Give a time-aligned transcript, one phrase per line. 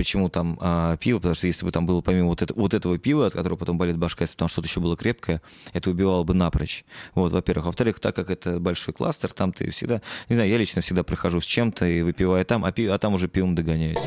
[0.00, 2.96] почему там а, пиво, потому что если бы там было помимо вот, это, вот этого
[2.96, 5.42] пива, от которого потом болит башка, если бы там что-то еще было крепкое,
[5.74, 6.86] это убивало бы напрочь.
[7.14, 7.66] Вот, во-первых.
[7.66, 10.00] Во-вторых, так как это большой кластер, там ты всегда,
[10.30, 13.12] не знаю, я лично всегда прихожу с чем-то и выпиваю там, а, пив, а там
[13.12, 14.00] уже пивом догоняюсь.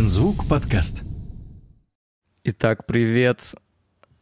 [0.00, 1.02] Лензвук подкаст.
[2.42, 3.42] Итак, привет.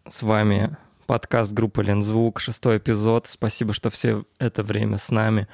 [0.09, 0.77] С вами
[1.07, 3.29] подкаст группы Лензвук, шестой эпизод.
[3.29, 5.47] Спасибо, что все это время с нами.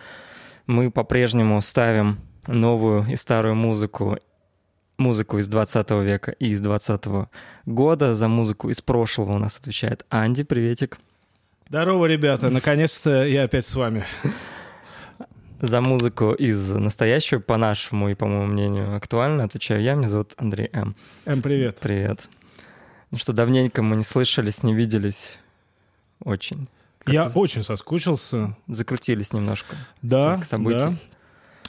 [0.66, 4.16] Мы по-прежнему ставим новую и старую музыку,
[4.96, 7.28] музыку из 20 века и из 20
[7.66, 8.14] года.
[8.14, 10.42] За музыку из прошлого у нас отвечает Анди.
[10.42, 11.00] Приветик.
[11.68, 12.48] Здорово, ребята.
[12.48, 14.06] Наконец-то я опять с вами
[15.60, 19.94] за музыку из настоящего, по нашему и, по моему мнению, актуально отвечаю я.
[19.94, 20.94] Меня зовут Андрей М.
[21.24, 21.78] М, привет.
[21.80, 22.28] Привет.
[23.10, 25.38] Ну что, давненько мы не слышались, не виделись.
[26.24, 26.68] Очень.
[27.06, 28.56] Я очень соскучился.
[28.66, 29.76] Закрутились немножко.
[30.02, 30.78] Да, событий.
[30.78, 30.96] да.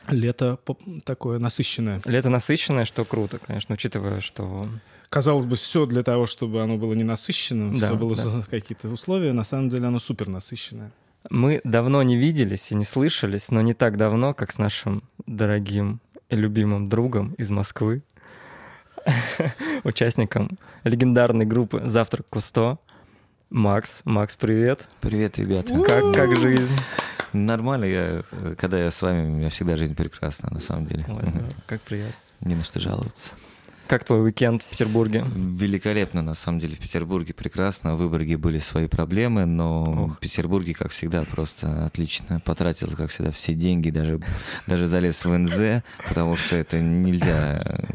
[0.08, 0.60] Лето
[1.04, 2.02] такое насыщенное.
[2.06, 4.70] Лето насыщенное, что круто, конечно, учитывая, что...
[5.10, 8.44] Казалось бы, все для того, чтобы оно было не насыщенным, да, все было да.
[8.50, 9.34] какие-то условия.
[9.34, 10.92] На самом деле оно супер насыщенное.
[11.30, 16.00] Мы давно не виделись и не слышались, но не так давно, как с нашим дорогим
[16.30, 18.04] и любимым другом из Москвы,
[19.84, 22.78] участником легендарной группы «Завтрак Кусто»,
[23.50, 24.02] Макс.
[24.06, 24.88] Макс, привет.
[25.02, 25.80] Привет, ребята.
[25.82, 26.76] Как, как жизнь?
[27.32, 28.24] Нормально, я,
[28.58, 31.06] когда я с вами, у меня всегда жизнь прекрасна, на самом деле.
[31.08, 31.24] Ой,
[31.68, 32.16] как приятно.
[32.42, 33.34] Не на что жаловаться.
[33.88, 35.26] Как твой уикенд в Петербурге?
[35.36, 37.96] Великолепно, на самом деле, в Петербурге прекрасно.
[37.96, 40.18] В Выборге были свои проблемы, но Ох.
[40.18, 42.40] в Петербурге, как всегда, просто отлично.
[42.40, 44.20] Потратил, как всегда, все деньги, даже,
[44.66, 47.86] даже залез в НЗ, потому что это нельзя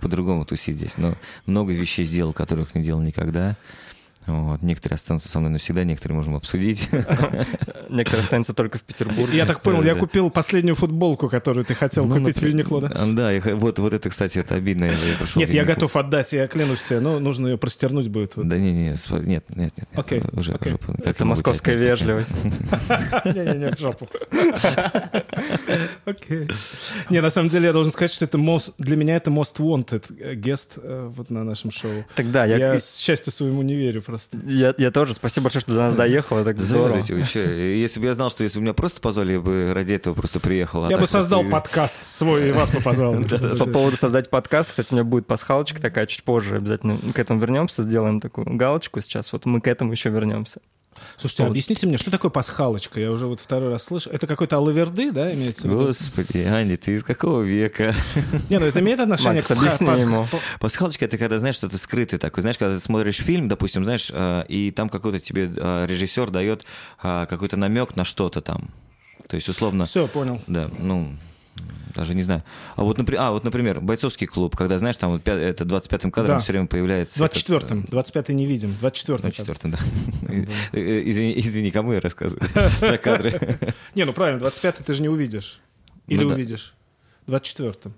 [0.00, 0.98] по-другому тусить здесь.
[0.98, 1.14] Но
[1.46, 3.56] много вещей сделал, которых не делал никогда.
[4.26, 4.62] Вот.
[4.62, 6.88] Некоторые останутся со мной навсегда, некоторые можем обсудить.
[7.88, 9.36] Некоторые останутся только в Петербурге.
[9.36, 13.06] Я так понял, я купил последнюю футболку, которую ты хотел ну, купить в Юникло, да?
[13.06, 14.92] Да, вот, вот это, кстати, это обидно.
[15.36, 18.32] Нет, я готов отдать, я клянусь тебе, но нужно ее простернуть будет.
[18.36, 18.94] Да не, не,
[19.26, 19.88] нет, нет, нет.
[19.94, 20.22] Окей.
[21.04, 22.44] Это московская вежливость.
[23.24, 24.08] Не-не-не, в жопу.
[26.04, 26.48] Окей.
[27.10, 30.34] Не, на самом деле я должен сказать, что это most, для меня это most wanted
[30.34, 32.04] гест э, вот на нашем шоу.
[32.14, 32.56] Тогда я...
[32.56, 34.38] Я счастью своему не верю просто просто.
[34.46, 35.14] Я, я тоже.
[35.14, 36.42] Спасибо большое, что до нас доехал.
[36.44, 36.96] Так здорово.
[36.98, 40.40] Если бы я знал, что если бы меня просто позвали, я бы ради этого просто
[40.40, 40.84] приехал.
[40.84, 41.56] А я бы создал просто...
[41.56, 43.14] подкаст свой и вас бы позвал.
[43.58, 46.56] По поводу создать подкаст, кстати, у меня будет пасхалочка такая чуть позже.
[46.56, 49.32] Обязательно к этому вернемся, сделаем такую галочку сейчас.
[49.32, 50.60] Вот мы к этому еще вернемся.
[51.18, 51.50] Слушайте, вот.
[51.50, 53.00] объясните мне, что такое пасхалочка?
[53.00, 54.10] Я уже вот второй раз слышу.
[54.10, 55.86] Это какой-то алаверды, да, имеется в виду?
[55.86, 57.94] Господи, Аня, ты из какого века?
[58.48, 60.00] Не, ну это имеет отношение Макс, к объясни пас...
[60.00, 60.26] ему.
[60.60, 62.42] Пасхалочка— это когда, знаешь, что-то скрытое такое.
[62.42, 66.64] Знаешь, когда ты смотришь фильм, допустим, знаешь, а, и там какой-то тебе а, режиссер дает
[67.02, 68.70] а, какой-то намек на что-то там.
[69.28, 69.84] То есть, условно...
[69.84, 70.40] Все, понял.
[70.46, 71.10] Да, ну,
[71.96, 72.42] даже не знаю.
[72.76, 76.36] А вот, например, а, вот, например, бойцовский клуб, когда, знаешь, там вот, это 25-м кадром
[76.36, 76.42] да.
[76.42, 77.24] все время появляется...
[77.24, 77.94] 24-м, этот...
[77.94, 79.30] 25-й не видим, 24-м.
[79.30, 79.78] 24-м, да.
[80.78, 82.48] извини, извини, кому я рассказываю
[82.80, 83.58] про кадры?
[83.94, 85.60] Не, ну правильно, 25-й ты же не увидишь.
[86.06, 86.74] Или ну, увидишь.
[87.26, 87.94] 24-м.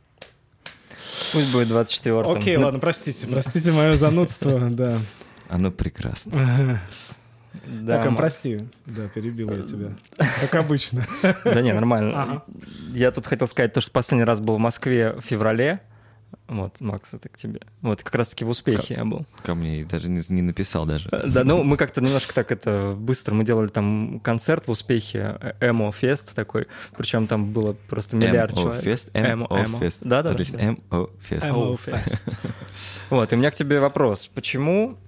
[1.33, 2.37] Пусть будет 24-м.
[2.37, 5.01] Окей, ладно, простите, простите мое занудство, да.
[5.49, 6.81] Оно прекрасно.
[7.67, 9.97] Да, так, прости, да, перебил я тебя.
[10.17, 11.07] Как обычно.
[11.45, 12.43] Да не, нормально.
[12.93, 15.81] Я тут хотел сказать то, что последний раз был в Москве в феврале.
[16.47, 17.61] Вот, Макс, это к тебе.
[17.81, 19.25] Вот, как раз-таки в успехе я был.
[19.43, 21.09] Ко мне даже не, не написал даже.
[21.11, 25.91] Да, ну, мы как-то немножко так это быстро, мы делали там концерт в успехе, Эмо
[25.91, 26.67] Фест такой,
[26.97, 28.83] причем там было просто миллиард человек.
[28.83, 29.11] Фест?
[29.15, 30.01] Эмо Фест.
[30.03, 30.31] Да, да.
[30.33, 31.47] Отлично, Эмо Фест.
[31.49, 32.25] Эмо Фест.
[33.11, 34.31] Вот, и у меня к тебе вопрос.
[34.35, 34.99] Почему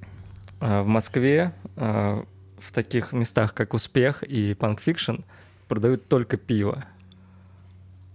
[0.60, 2.22] в Москве э,
[2.59, 5.25] в таких местах, как Успех и Fiction,
[5.69, 6.84] продают только пиво.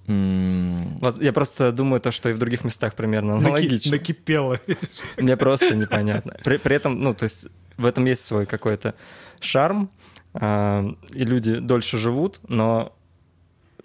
[0.08, 1.24] Mm.
[1.24, 3.92] Я просто думаю, то, что и в других местах примерно аналогично.
[3.92, 4.60] Накипело.
[5.18, 6.38] Мне просто непонятно.
[6.44, 7.48] При, при этом, ну, то есть
[7.78, 8.94] в этом есть свой какой-то
[9.40, 9.90] шарм,
[10.34, 12.96] э, и люди дольше живут, но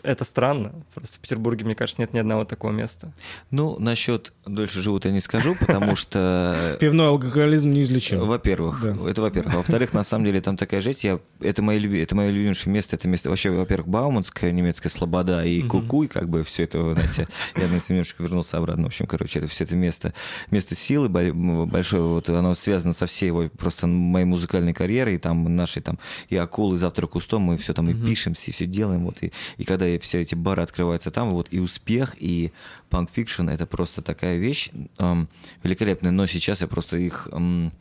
[0.02, 0.84] это странно.
[0.94, 3.12] Просто в Петербурге, мне кажется, нет ни одного такого места.
[3.50, 6.76] Ну, насчет дольше живут я не скажу, потому что...
[6.81, 8.20] Пивной алкоголизм неизлечим.
[8.20, 8.85] Во-первых.
[8.85, 9.55] Это во-первых.
[9.55, 11.05] Во-вторых, на самом деле там такая жесть.
[11.05, 11.20] Я...
[11.41, 12.00] Это, мое люби...
[12.00, 12.97] это мое любимейшее место.
[12.97, 17.69] Это место вообще, во-первых, Бауманская немецкая слобода и Кукуй, как бы все это, знаете, я
[17.69, 18.85] на немножко вернулся обратно.
[18.85, 20.14] В общем, короче, это все это место,
[20.50, 22.02] место силы большое.
[22.02, 25.99] Вот оно связано со всей его просто моей музыкальной карьерой, и там нашей там
[26.29, 29.05] и акулы, завтра кустом, мы все там и пишем, все, все делаем.
[29.05, 32.52] Вот, и, и когда все эти бары открываются там, вот и успех, и
[32.90, 35.28] Punk Fiction— это просто такая вещь эм,
[35.62, 37.72] великолепная, но сейчас я просто их, эм,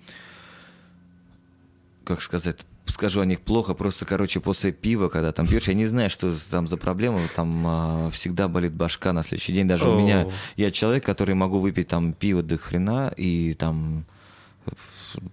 [2.03, 5.85] как сказать, скажу о них плохо, просто, короче, после пива, когда там пьешь, я не
[5.85, 9.67] знаю, что там за проблема, там а, всегда болит башка на следующий день.
[9.67, 9.95] Даже oh.
[9.95, 14.06] у меня, я человек, который могу выпить там пиво до хрена и там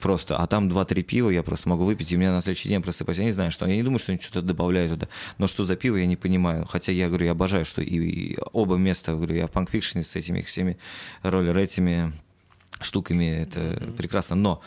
[0.01, 2.83] просто, а там 2-3 пива я просто могу выпить, и у меня на следующий день
[2.83, 3.19] просыпаюсь.
[3.19, 5.09] Я не знаю, что, я не думаю, что они что-то добавляют туда,
[5.39, 6.67] но что за пиво, я не понимаю.
[6.67, 10.17] Хотя я говорю, я обожаю, что и, и оба места, говорю, я в панкфикшене с
[10.17, 10.79] этими всеми
[11.23, 12.13] роллер этими
[12.81, 13.97] штуками, это mm-hmm.
[13.97, 14.37] прекрасно.
[14.37, 14.63] Но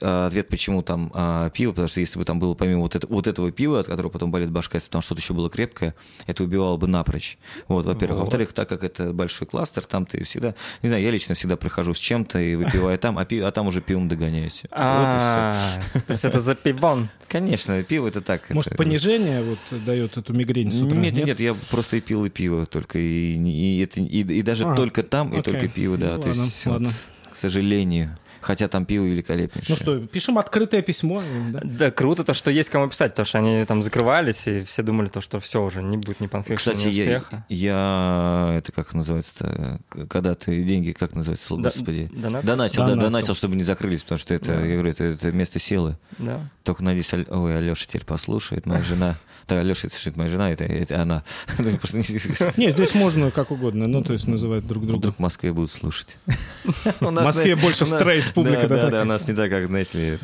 [0.00, 3.06] а, ответ, почему там а, пиво, потому что если бы там было помимо вот, это,
[3.06, 5.94] вот этого пива, от которого потом болит башка, если бы там что-то еще было крепкое,
[6.26, 7.38] это убивало бы напрочь.
[7.68, 8.18] Вот, во-первых.
[8.18, 8.24] Вот.
[8.24, 11.94] Во-вторых, так как это большой кластер, там ты всегда, не знаю, я лично всегда прихожу
[11.94, 14.62] с чем-то и выпиваю там, а, пиво, а там уже пивом догоняюсь.
[14.70, 15.56] А,
[15.92, 17.08] то есть это за пивон?
[17.28, 18.50] Конечно, пиво это так.
[18.50, 20.96] Может, понижение вот дает эту мигрень с утра?
[20.96, 25.42] Нет, нет, я просто и пил и пиво только, и, даже а, только там, и
[25.42, 26.18] только пиво, да.
[26.18, 28.18] то есть, к сожалению.
[28.42, 29.76] Хотя там пиво великолепнейшее.
[29.78, 31.22] Ну что, пишем открытое письмо.
[31.50, 34.82] Да, да круто то, что есть кому писать, потому что они там закрывались, и все
[34.82, 37.46] думали, то, что все уже, не будет ни панфикшена, Кстати, ни успеха.
[37.48, 42.10] Я, я, это как называется когда ты деньги, как называется, господи?
[42.12, 42.44] Донат?
[42.44, 44.64] Донатил, донатил, да, донатил, чтобы не закрылись, потому что это, да.
[44.64, 45.96] я говорю, это, это место силы.
[46.18, 46.48] Да.
[46.62, 49.16] Только надеюсь, ой, Алеша теперь послушает, моя жена.
[49.48, 51.22] Да, Алеша, это слушает моя жена, это, это она.
[51.58, 54.98] Нет, здесь можно как угодно, ну, то есть называть друг друга.
[54.98, 56.16] Вдруг в Москве будут слушать.
[57.00, 58.76] В Москве больше стрейт публика, да?
[58.82, 60.18] Да, да, у нас не так, как, знаете ли,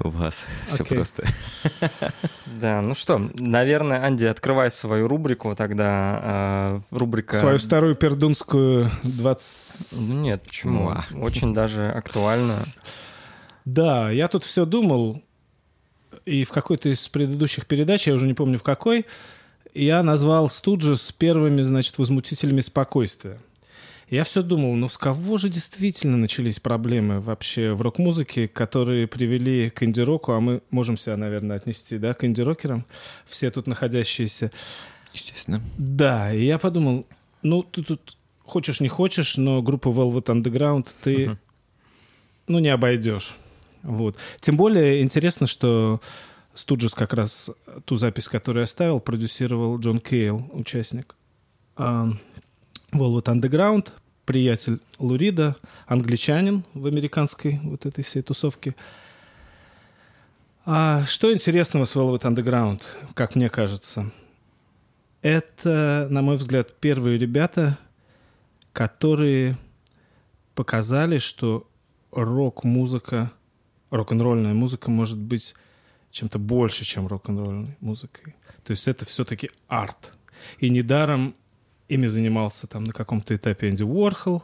[0.00, 0.44] у вас.
[0.66, 1.24] Все просто.
[2.60, 6.20] Да, ну что, наверное, Анди, открывай свою рубрику тогда.
[6.22, 7.36] А, рубрика...
[7.36, 9.92] Свою старую пердунскую 20...
[9.92, 10.94] Ну нет, почему?
[11.20, 12.66] Очень даже актуально.
[13.64, 15.22] Да, я тут все думал,
[16.24, 19.06] и в какой-то из предыдущих передач, я уже не помню в какой,
[19.74, 23.38] я назвал Студжес первыми, значит, возмутителями спокойствия.
[24.10, 29.70] Я все думал, ну с кого же действительно начались проблемы вообще в рок-музыке, которые привели
[29.70, 32.84] к инди-року, а мы можем себя, наверное, отнести, да, к инди-рокерам,
[33.24, 34.50] все тут находящиеся.
[35.14, 35.62] Естественно.
[35.78, 37.06] Да, и я подумал,
[37.42, 41.36] ну ты тут хочешь не хочешь, но группу Velvet Underground ты, uh-huh.
[42.48, 43.34] ну, не обойдешь.
[43.82, 44.16] Вот.
[44.40, 46.00] Тем более интересно, что
[46.54, 47.50] Студжес как раз
[47.84, 51.14] ту запись, которую я оставил, продюсировал Джон Кейл, участник
[51.76, 52.14] Velvet
[52.92, 53.88] Underground,
[54.26, 55.56] приятель Лурида,
[55.86, 58.74] англичанин в американской вот этой всей тусовке.
[60.64, 62.82] А что интересного с Velvet Underground,
[63.14, 64.12] как мне кажется?
[65.22, 67.78] Это, на мой взгляд, первые ребята,
[68.72, 69.56] которые
[70.54, 71.66] показали, что
[72.12, 73.32] рок-музыка–
[73.92, 75.54] рок-н-ролльная музыка может быть
[76.10, 78.34] чем-то больше, чем рок-н-ролльной музыкой.
[78.64, 80.12] То есть это все-таки арт.
[80.58, 81.34] И недаром
[81.88, 84.42] ими занимался там на каком-то этапе Энди Уорхол.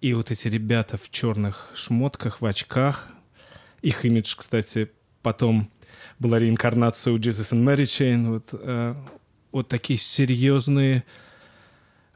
[0.00, 3.08] И вот эти ребята в черных шмотках, в очках.
[3.82, 4.90] Их имидж, кстати,
[5.22, 5.70] потом
[6.18, 8.28] была реинкарнация у Jesus and Mary Chain.
[8.28, 8.94] Вот, э,
[9.52, 11.04] вот такие серьезные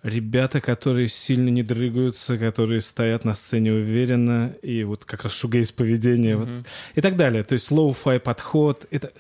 [0.03, 5.73] ребята, которые сильно не дрыгаются, которые стоят на сцене уверенно, и вот как раз шугейс
[5.73, 6.57] поведение, mm-hmm.
[6.57, 7.45] вот, и так далее.
[7.45, 8.87] То есть lo-fi подход.
[8.91, 9.13] Это,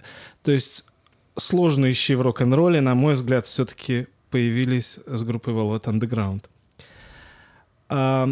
[0.42, 0.84] то есть
[1.38, 6.44] сложные щи в рок-н-ролле, на мой взгляд, все-таки появились с группой Velvet Underground.
[7.88, 8.28] А,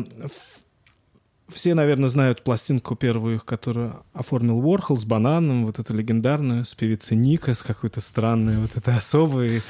[1.48, 7.16] все, наверное, знают пластинку первую, которую оформил Уорхол с бананом, вот эту легендарную, с певицей
[7.16, 9.62] Нико, с какой-то странной, вот этой особой.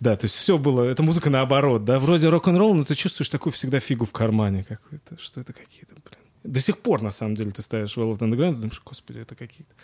[0.00, 3.52] Да, то есть все было, это музыка наоборот, да, вроде рок-н-ролл, но ты чувствуешь такую
[3.52, 6.18] всегда фигу в кармане какую-то, что это какие-то, блин.
[6.42, 9.74] До сих пор, на самом деле, ты ставишь Velvet Underground, думаешь, господи, это какие-то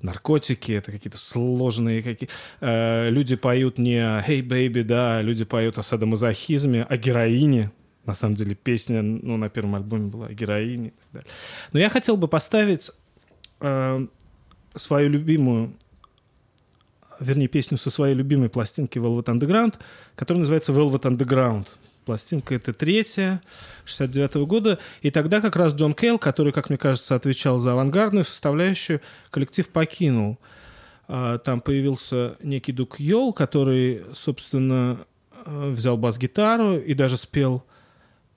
[0.00, 2.28] наркотики, это какие-то сложные какие
[2.60, 7.72] э, люди поют не «Hey, baby», да, люди поют о садомазохизме, о героине,
[8.08, 11.30] на самом деле песня, ну, на первом альбоме была о героине и так далее.
[11.72, 12.90] Но я хотел бы поставить
[13.60, 14.06] э,
[14.74, 15.74] свою любимую,
[17.20, 19.74] вернее, песню со своей любимой пластинки Velvet Underground,
[20.16, 21.66] которая называется Velvet Underground.
[22.06, 23.42] Пластинка это третья,
[23.84, 24.78] 69 -го года.
[25.02, 29.68] И тогда как раз Джон Кейл, который, как мне кажется, отвечал за авангардную составляющую, коллектив
[29.68, 30.38] покинул.
[31.08, 35.04] А, там появился некий Дук Йол, который, собственно,
[35.44, 37.64] э, взял бас-гитару и даже спел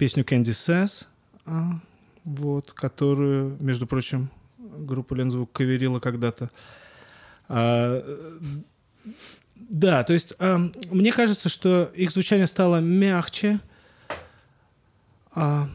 [0.02, 1.06] песню Candy Says,
[1.46, 1.80] а,
[2.24, 6.50] вот, которую, между прочим, группа Лензвук каверила когда-то.
[7.48, 8.04] А,
[9.56, 10.58] да, то есть а,
[10.90, 13.60] мне кажется, что их звучание стало мягче.
[15.36, 15.70] А,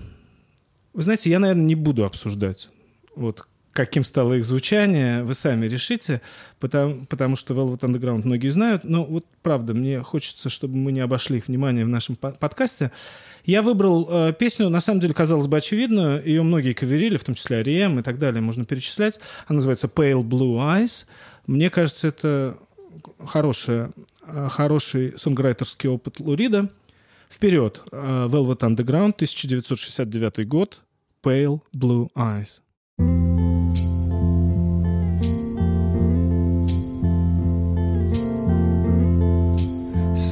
[0.92, 2.68] вы знаете, я, наверное, не буду обсуждать,
[3.14, 6.22] вот каким стало их звучание, вы сами решите,
[6.58, 8.84] потому, потому что Velvet Underground многие знают.
[8.84, 12.90] Но вот правда, мне хочется, чтобы мы не обошли их внимание в нашем подкасте.
[13.44, 16.24] Я выбрал э, песню, на самом деле, казалось бы, очевидную.
[16.24, 19.20] Ее многие каверили, в том числе Арием и так далее, можно перечислять.
[19.46, 21.04] Она называется Pale Blue Eyes.
[21.46, 22.56] Мне кажется, это
[23.24, 23.92] хорошая,
[24.26, 26.70] э, хороший сонграйтерский опыт Лурида.
[27.28, 27.82] Вперед!
[27.92, 30.80] Э, Velvet Underground, 1969 год.
[31.22, 32.60] Pale Blue Eyes.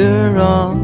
[0.00, 0.79] girl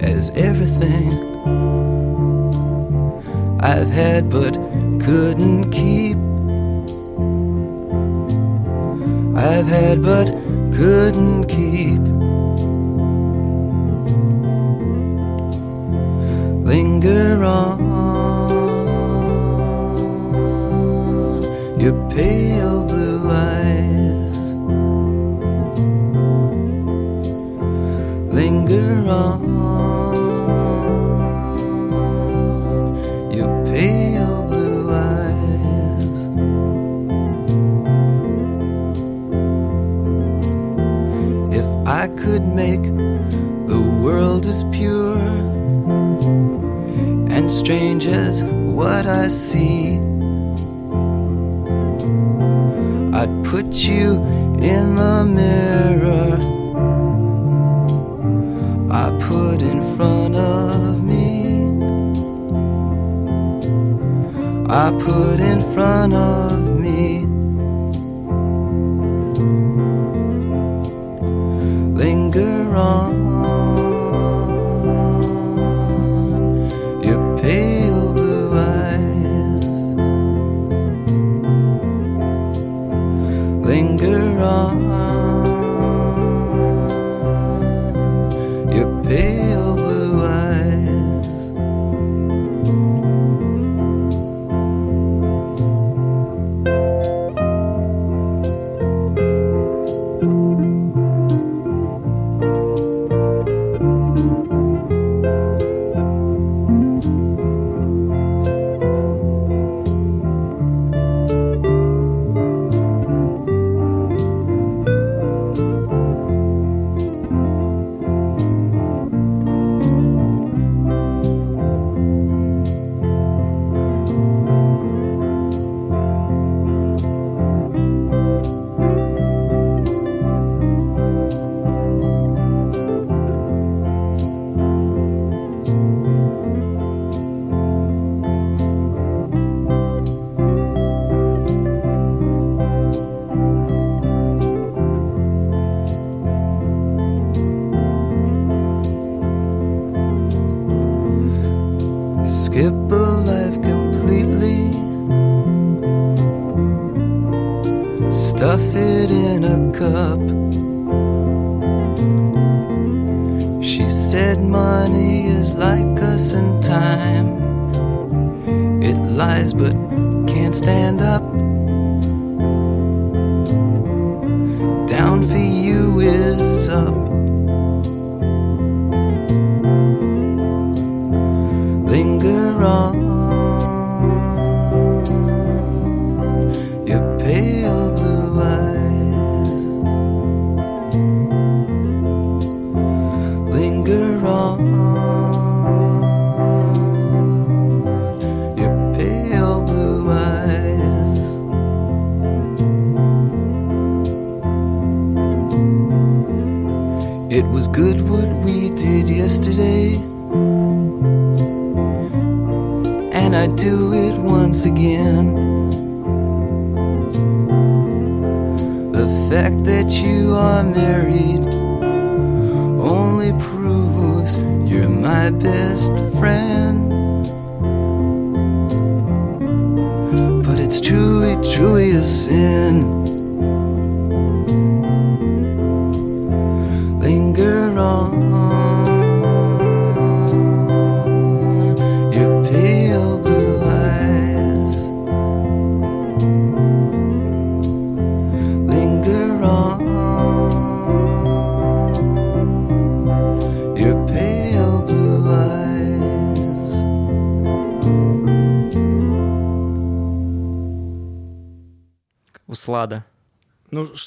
[0.00, 1.27] as everything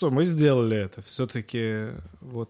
[0.02, 1.02] что, мы сделали это.
[1.04, 1.90] Все-таки
[2.22, 2.50] вот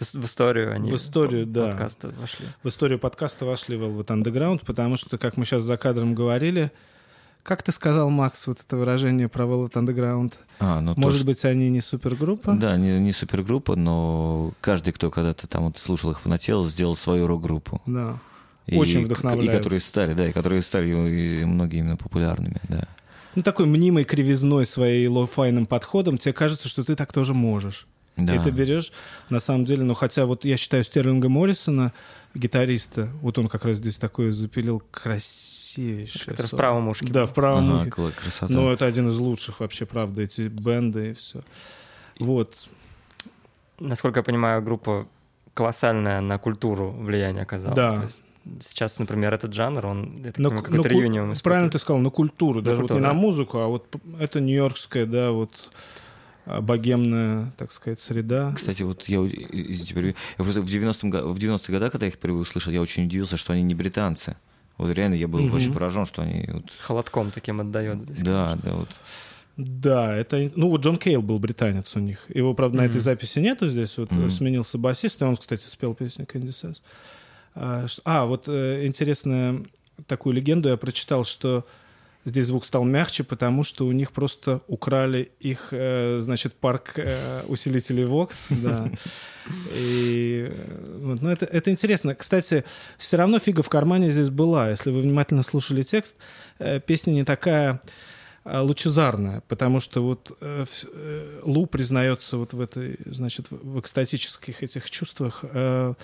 [0.00, 1.66] в историю они В историю, по- да.
[1.68, 2.46] подкаста вошли.
[2.62, 6.70] в историю подкаста вошли Velvet Underground, потому что, как мы сейчас за кадром говорили,
[7.42, 10.34] как ты сказал, Макс, вот это выражение про Velvet Underground?
[10.60, 12.52] А, ну, то, Может что- быть, они не супергруппа?
[12.54, 16.94] Да, не, не супергруппа, но каждый, кто когда-то там вот слушал их в нател, сделал
[16.96, 17.82] свою рок-группу.
[17.84, 18.18] Да.
[18.66, 19.52] И- Очень и- вдохновляют.
[19.52, 22.86] И которые стали, да, и которые стали и многие именно популярными, да.
[23.34, 27.86] Ну, такой мнимой кривизной своей лоу-файным подходом, тебе кажется, что ты так тоже можешь.
[28.16, 28.34] да.
[28.34, 28.92] И ты берешь,
[29.30, 31.92] на самом деле, ну, хотя вот я считаю Стерлинга Моррисона,
[32.34, 36.26] гитариста, вот он как раз здесь такое запилил красивейшее.
[36.36, 37.06] Который в правом ушке.
[37.06, 38.12] Да, в правом Ага, ухе.
[38.22, 38.52] красота.
[38.52, 41.40] Ну, это один из лучших вообще, правда, эти бенды и все.
[42.18, 42.68] Вот.
[43.78, 45.06] Насколько я понимаю, группа
[45.54, 47.74] колоссальное на культуру влияние оказала.
[47.74, 47.96] Да.
[47.96, 48.22] То есть
[48.60, 52.60] сейчас, например, этот жанр, он так Но, ну, какой-то реюнион правильно ты сказал, на культуру,
[52.60, 53.18] На даже вот культуру, не на да.
[53.18, 53.86] музыку, а вот
[54.18, 55.50] это нью-йоркская, да, вот
[56.44, 58.52] а, богемная, так сказать, среда.
[58.56, 60.14] Кстати, вот я, извините, перебью.
[60.38, 63.04] я просто в 90-м, го- в 90-е годы, когда я их впервые услышал, я очень
[63.06, 64.36] удивился, что они не британцы.
[64.78, 65.54] Вот реально я был Мгм.
[65.54, 66.48] очень поражен, что они...
[66.52, 68.00] вот- Холодком таким отдает.
[68.00, 68.88] здесь, да, да, вот.
[69.58, 70.50] Да, это...
[70.56, 72.24] Ну, вот Джон Кейл был британец у них.
[72.34, 73.96] Его, правда, на этой записи нету здесь.
[73.98, 74.30] Вот Мгм.
[74.30, 76.78] сменился басист, и он, кстати, спел песню Candy Says.
[77.54, 79.66] А, а, вот э, интересную
[80.06, 81.66] такую легенду я прочитал, что
[82.24, 87.42] здесь звук стал мягче, потому что у них просто украли их, э, значит, парк э,
[87.48, 88.90] усилителей Vox, да.
[89.74, 90.52] И,
[90.98, 92.14] вот, ну, это, это интересно.
[92.14, 92.64] Кстати,
[92.96, 94.70] все равно фига в кармане здесь была.
[94.70, 96.16] Если вы внимательно слушали текст,
[96.86, 97.82] песня не такая
[98.44, 100.64] э, лучезарная, потому что вот э,
[101.42, 105.40] Лу признается вот в этой, значит, в в экстатических этих чувствах.
[105.42, 105.94] э,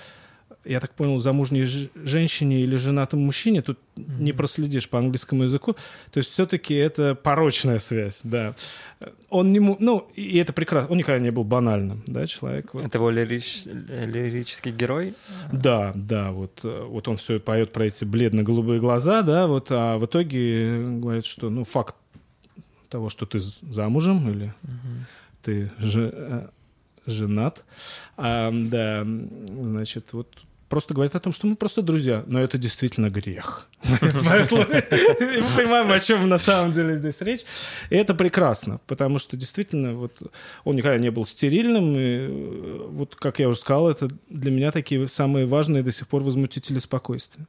[0.64, 5.74] я так понял, замужней женщине или женатому мужчине, тут не проследишь по английскому языку.
[6.11, 8.54] То есть все-таки это порочная связь, да.
[9.30, 9.61] Он не...
[9.61, 10.90] му- Ну, и это прекрасно.
[10.90, 12.74] Он никогда не был банальным, да, человек.
[12.74, 12.84] вот.
[12.84, 15.14] Это его лирич- лирический герой.
[15.52, 20.04] Да, да, вот, вот он все поет про эти бледно-голубые глаза, да, вот, а в
[20.06, 21.94] итоге говорит, что, ну, факт
[22.88, 24.52] того, что ты замужем или
[25.42, 26.48] ты же, э,
[27.08, 27.64] женат,
[28.16, 30.28] а, да, значит, вот
[30.68, 33.66] просто говорит о том, что мы просто друзья, но это действительно грех.
[34.26, 34.82] Поэтому Мы
[35.56, 37.44] понимаем, о чем на самом деле здесь речь.
[37.90, 40.20] И это прекрасно, потому что действительно вот
[40.64, 41.94] он никогда не был стерильным.
[41.96, 46.06] И э, вот, как я уже сказал, это для меня такие самые важные до сих
[46.06, 47.46] пор возмутители спокойствия.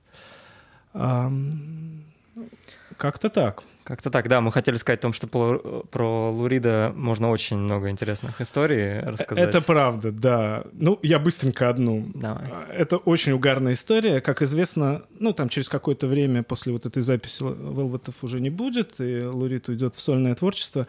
[2.97, 3.63] Как-то так.
[3.89, 8.39] Как-то так, да, мы хотели сказать о том, что про, Лурида можно очень много интересных
[8.39, 9.49] историй рассказать.
[9.49, 10.63] Это правда, да.
[10.73, 12.05] Ну, я быстренько одну.
[12.13, 12.51] Давай.
[12.71, 14.21] Это очень угарная история.
[14.21, 18.93] Как известно, ну, там через какое-то время после вот этой записи Велветов уже не будет,
[18.99, 20.85] и Лурид уйдет в сольное творчество.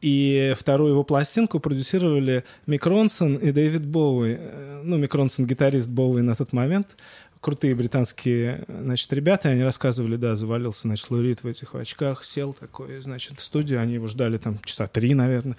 [0.00, 4.36] И вторую его пластинку продюсировали Мик Ронсон и Дэвид Боуи.
[4.38, 6.96] Э, Ну, Мик Ронсон гитарист Боуи на тот момент.
[7.46, 12.98] Крутые британские, значит, ребята, они рассказывали, да, завалился, значит, Лурид в этих очках, сел такой,
[12.98, 15.56] значит, в студию, они его ждали там часа три, наверное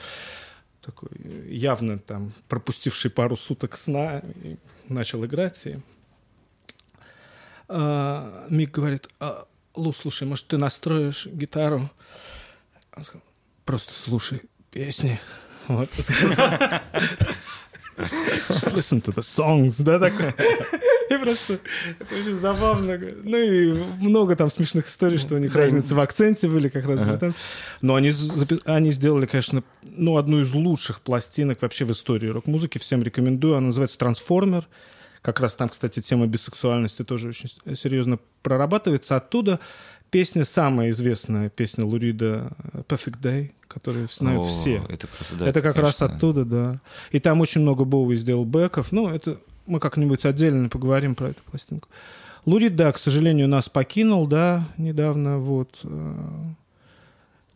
[0.82, 1.10] такой
[1.48, 4.22] явно там пропустивший пару суток сна,
[4.90, 5.66] начал играть.
[5.66, 5.80] И...
[7.70, 11.90] А, Мик говорит, «А, Лу, слушай, может, ты настроишь гитару?
[12.98, 13.24] Он сказал,
[13.64, 15.22] просто слушай песни.
[15.70, 15.90] Вот.
[18.50, 20.28] Just listen to the songs, да, такой.
[21.10, 21.60] И просто
[22.00, 23.00] это очень забавно.
[23.24, 27.00] Ну и много там смешных историй, что у них разницы в акценте были как раз.
[27.00, 27.34] британ-
[27.82, 28.12] Но они,
[28.66, 32.78] они сделали, конечно, ну, одну из лучших пластинок вообще в истории рок-музыки.
[32.78, 33.56] Всем рекомендую.
[33.56, 34.68] Она называется «Трансформер».
[35.22, 39.16] Как раз там, кстати, тема бисексуальности тоже очень серьезно прорабатывается.
[39.16, 39.60] Оттуда
[40.10, 42.52] Песня самая известная, песня Лурида
[42.88, 44.82] «Perfect Day», которую знают О, все.
[44.90, 46.16] Это, просто, да, это как раз конечно.
[46.16, 46.80] оттуда, да.
[47.12, 48.92] И там очень много Боуи сделал бэков.
[48.92, 51.90] Ну, это мы как-нибудь отдельно поговорим про эту пластинку.
[52.46, 55.82] Лурид, да, к сожалению, нас покинул, да, недавно, вот.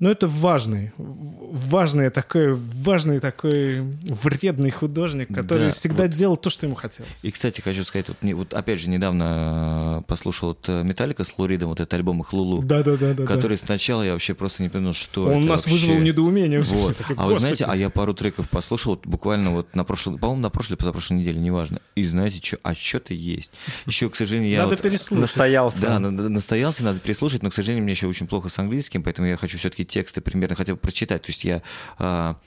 [0.02, 6.12] Но это важный, важный такой, важный такой вредный художник, который Да, всегда вот.
[6.12, 7.24] делал то, что ему хотелось.
[7.24, 11.38] И, кстати, хочу сказать, вот, вот опять же, недавно э, послушал вот э, Металлика с
[11.38, 13.26] Луридом, вот этот альбом их Лулу, Да, да, да, да.
[13.26, 15.72] который сначала я вообще просто не понял, что Он это нас вообще.
[15.74, 16.62] вызвал недоумение.
[16.62, 16.98] Вот.
[16.98, 20.42] Такой, А вы знаете, а я пару треков послушал вот буквально вот на прошлой, по-моему,
[20.42, 21.80] на прошлой, позапрошлой неделе, неважно.
[21.96, 23.52] И знаете, что, а что-то есть.
[23.86, 25.22] Еще, к сожалению, я Надо вот- переслушать.
[25.22, 25.82] Настоялся.
[25.82, 29.04] Да, на- на- настоялся, надо переслушать, но, к сожалению, мне еще очень плохо с английским,
[29.04, 31.22] поэтому я хочу все-таки тексты примерно хотя бы прочитать.
[31.22, 31.62] То есть я
[32.00, 32.38] а,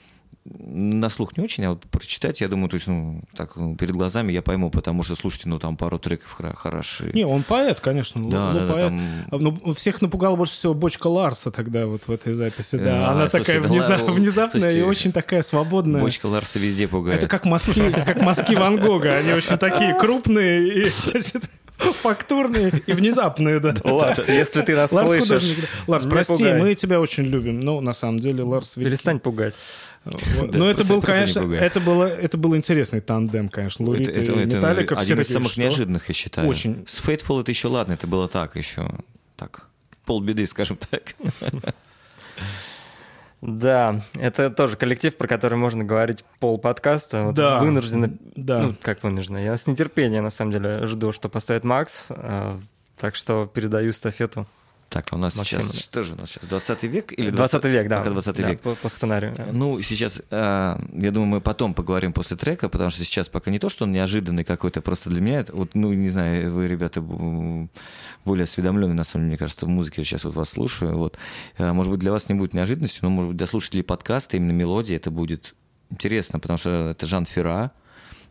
[0.45, 3.95] на слух не очень, а вот прочитать, я думаю, то есть, ну, так, ну, перед
[3.95, 7.09] глазами я пойму, потому что, слушайте, ну, там пару треков хороши.
[7.13, 8.21] Не, он поэт, конечно.
[8.29, 8.83] Да, Лу да, да, поэт.
[8.83, 9.59] там...
[9.63, 13.07] Ну, всех напугала больше всего бочка Ларса тогда вот в этой записи, да.
[13.07, 16.01] А, Она слушай, такая да внезапная и слушайте, очень такая свободная.
[16.01, 17.17] Бочка Ларса везде пугает.
[17.17, 19.15] Это как мазки, как мазки Ван Гога.
[19.15, 21.43] Они очень такие крупные и, значит,
[21.77, 23.75] фактурные и внезапные, да.
[23.83, 25.69] Ларс, если ты нас Ларс слышишь, художник.
[25.87, 26.59] Ларс, прости, пугай.
[26.61, 27.59] мы тебя очень любим.
[27.59, 28.89] Но на самом деле Ларс великий.
[28.91, 29.55] перестань пугать.
[30.05, 30.51] Вот.
[30.51, 33.85] Да, Но это просто- был, конечно, это было, это был интересный тандем, конечно.
[33.85, 34.95] Лурид это, и это- это Металлика.
[34.95, 36.47] все один из такие, самых «Что?» неожиданных, я считаю.
[36.47, 36.85] Очень.
[36.87, 38.87] С Fateful это еще ладно, это было так еще.
[39.35, 39.65] Так,
[40.05, 41.15] полбеды, скажем так.
[43.47, 47.23] Да, это тоже коллектив, про который можно говорить пол подкаста.
[47.25, 47.59] Вот Да.
[47.59, 48.59] Вынужденно, Да.
[48.59, 49.37] ну, как вынужденно.
[49.37, 52.07] Я с нетерпением, на самом деле, жду, что поставит Макс.
[52.09, 52.59] а,
[52.97, 54.47] Так что передаю эстафету.
[54.95, 57.65] Так, а у нас Максим, сейчас, что же у нас сейчас, 20 век или 20
[57.65, 57.97] век, да.
[57.97, 58.61] Пока 20 Да, век.
[58.61, 59.33] По, по сценарию.
[59.35, 59.47] да.
[59.51, 63.59] Ну, сейчас, э, я думаю, мы потом поговорим после трека, потому что сейчас пока не
[63.59, 67.01] то, что он неожиданный какой-то, просто для меня, это, вот, ну, не знаю, вы, ребята,
[67.01, 71.17] более осведомленные, на самом деле, мне кажется, в музыке, сейчас вот вас слушаю, вот.
[71.57, 74.53] Э, Может быть, для вас не будет неожиданностью, но, может быть, для слушателей подкаста именно
[74.53, 75.55] мелодия это будет
[75.89, 77.71] интересно, потому что это Жан Ферра,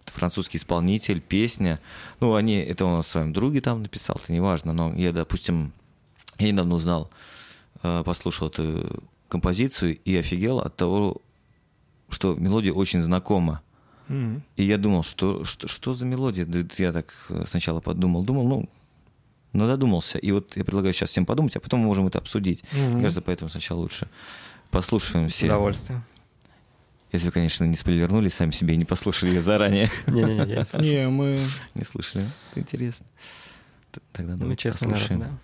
[0.06, 1.78] французский исполнитель, песня.
[2.20, 5.74] Ну, они, это он о своем друге там написал, это неважно, но я, допустим,
[6.38, 7.10] я недавно узнал,
[7.82, 11.22] э, послушал эту композицию и офигел от того,
[12.08, 13.62] что мелодия очень знакома.
[14.08, 14.42] Мгм.
[14.56, 16.44] И я думал, что, что, что за мелодия?
[16.44, 18.68] Да Я так э, сначала подумал, думал, ну,
[19.52, 20.18] но додумался.
[20.18, 22.62] И вот я предлагаю сейчас всем подумать, а потом мы можем это обсудить.
[22.72, 24.08] Мне кажется, поэтому сначала лучше
[24.70, 25.46] послушаем С все.
[25.46, 26.02] удовольствием.
[27.12, 29.88] Если вы, конечно, не спойлернули сами себе и не послушали ее заранее.
[30.08, 31.46] Не-не-не, мы...
[31.74, 32.26] Не слышали?
[32.56, 33.06] Интересно.
[34.12, 35.38] Тогда давайте честный народ, послушаем.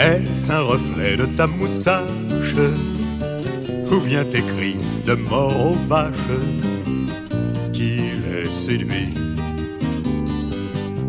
[0.00, 2.54] Est-ce un reflet de ta moustache
[3.90, 6.14] Ou bien tes cris de mort aux vaches
[7.72, 9.14] Qui les séduit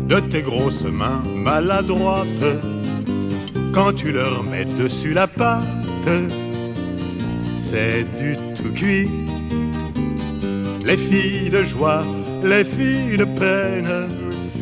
[0.08, 2.26] De tes grosses mains maladroites
[3.72, 5.64] Quand tu leur mets dessus la pâte?
[7.56, 9.08] C'est du tout cuit
[10.84, 12.02] Les filles de joie,
[12.44, 14.08] les filles de peine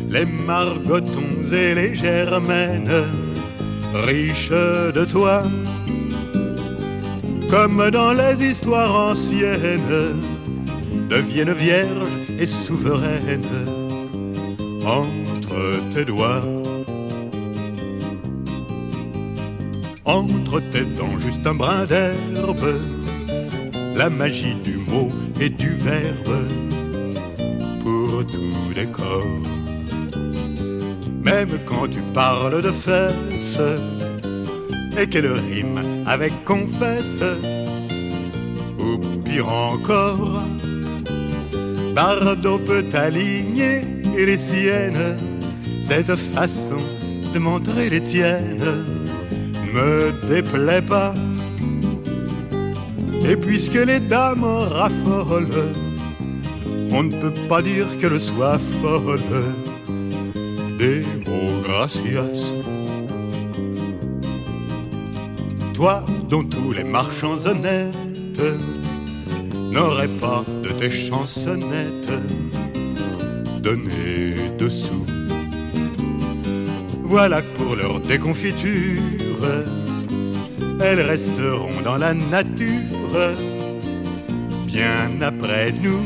[0.09, 2.91] Les margotons et les germaines
[3.93, 5.43] riche de toi,
[7.49, 10.19] comme dans les histoires anciennes,
[11.09, 12.07] deviennent vierges
[12.39, 13.41] et souveraines
[14.85, 16.43] entre tes doigts.
[20.05, 22.79] Entre tes dents, juste un brin d'herbe,
[23.95, 26.37] la magie du mot et du verbe
[27.81, 29.25] pour tous les corps.
[31.23, 33.59] Même quand tu parles de fesses
[34.97, 37.23] et qu'elle rime avec confesse,
[38.79, 40.43] ou pire encore,
[41.95, 43.81] Bardot peut aligner
[44.17, 45.17] les siennes.
[45.81, 46.77] Cette façon
[47.33, 48.85] de montrer les tiennes
[49.73, 51.13] me déplaît pas.
[53.27, 55.73] Et puisque les dames raffolent,
[56.91, 59.19] on ne peut pas dire qu'elle soit folle
[60.77, 62.53] des mots gracias.
[65.73, 68.41] Toi dont tous les marchands honnêtes
[69.71, 72.11] n'auraient pas de tes chansonnettes
[73.61, 75.05] donné dessous.
[77.03, 78.97] Voilà que pour leur déconfiture,
[80.79, 83.00] elles resteront dans la nature
[84.65, 86.03] bien après nous.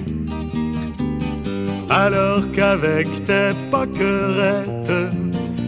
[1.89, 5.13] Alors qu'avec tes poquerettes,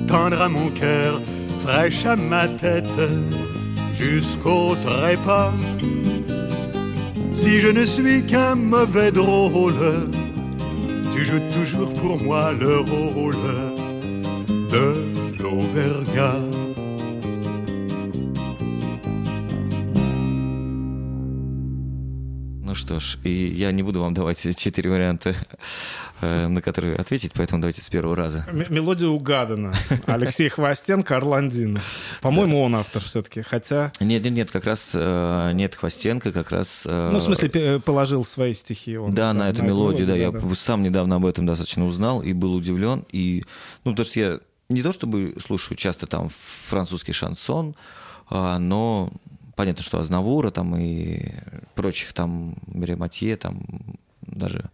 [0.08, 1.22] tendre mon cœur,
[1.64, 3.02] fraîche à ma tête,
[3.94, 5.54] jusqu'au trépas.
[7.34, 10.10] Si je ne suis qu'un mauvais drôle,
[11.14, 13.36] tu joues toujours pour moi le rôle
[14.72, 14.88] de
[15.40, 16.47] l'Auvergnat.
[22.78, 25.36] Что ж, и я не буду вам давать четыре варианта,
[26.22, 28.46] э, на которые ответить, поэтому давайте с первого раза.
[28.48, 29.74] М- мелодия угадана.
[30.06, 31.82] Алексей Хвостенко, Орландин.
[32.22, 33.92] По-моему, он автор все-таки, хотя...
[34.00, 36.84] Нет, нет, нет, как раз э, нет Хвостенко, как раз...
[36.86, 39.14] э, Ну, в смысле, положил свои стихи он.
[39.14, 40.40] Да, на эту мелодию, да, я да.
[40.56, 43.06] сам недавно об этом достаточно узнал и был удивлен.
[43.12, 43.44] И,
[43.84, 46.30] ну, потому что я не то чтобы слушаю часто там
[46.68, 47.76] французский шансон,
[48.30, 49.12] а, но
[49.58, 51.34] понятно, что Азнавура там и
[51.76, 53.66] прочих там Мерематье, там
[54.22, 54.70] даже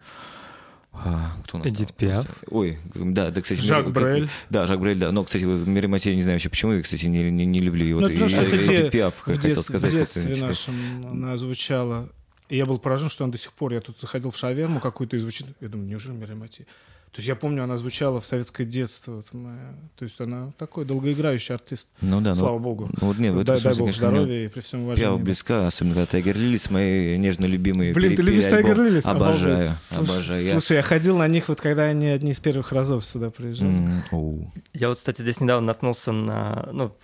[0.92, 1.98] а, кто у нас Эдит там?
[1.98, 2.28] Пиаф.
[2.52, 3.60] Ой, да, да, кстати.
[3.62, 4.30] Жак Мир- Брель.
[4.52, 5.12] Да, Жак Брель, да.
[5.12, 8.02] Но, кстати, вот Мерематье, не знаю вообще почему, я, кстати, не, не, не люблю его.
[8.02, 9.92] Ну, потому что Эдит Пиаф, в, хотел дет- сказать.
[9.92, 12.10] в детстве не нашем она звучала.
[12.50, 13.74] И я был поражен, что она до сих пор...
[13.74, 15.48] Я тут заходил в шаверму какую-то и звучит...
[15.62, 16.68] Я думаю, неужели Мирамати?
[17.14, 19.24] То есть я помню, она звучала в советское детство.
[19.34, 21.88] Моя- То есть она такой долгоиграющий артист.
[22.02, 22.90] Ну да, ну, Слава богу.
[23.00, 24.82] Ну, вот нет, в этом дай, дай смысле, бог конечно, мне здоровья и при всем
[24.84, 25.10] уважении.
[25.12, 27.94] Пиаф близка, особенно когда Тайгер Лилис, мои нежно любимые.
[27.94, 28.82] Блин, ты любишь Тайгер.
[28.82, 29.06] Лилис?
[29.06, 29.78] Обожаю, Обалдеть.
[29.80, 30.44] Слушай, обожаю.
[30.44, 33.70] Я- Слушай, я ходил на них, вот когда они одни из первых разов сюда приезжали.
[33.70, 34.52] М, оу.
[34.74, 36.68] Я вот, кстати, здесь недавно наткнулся на...
[36.74, 36.96] Ну,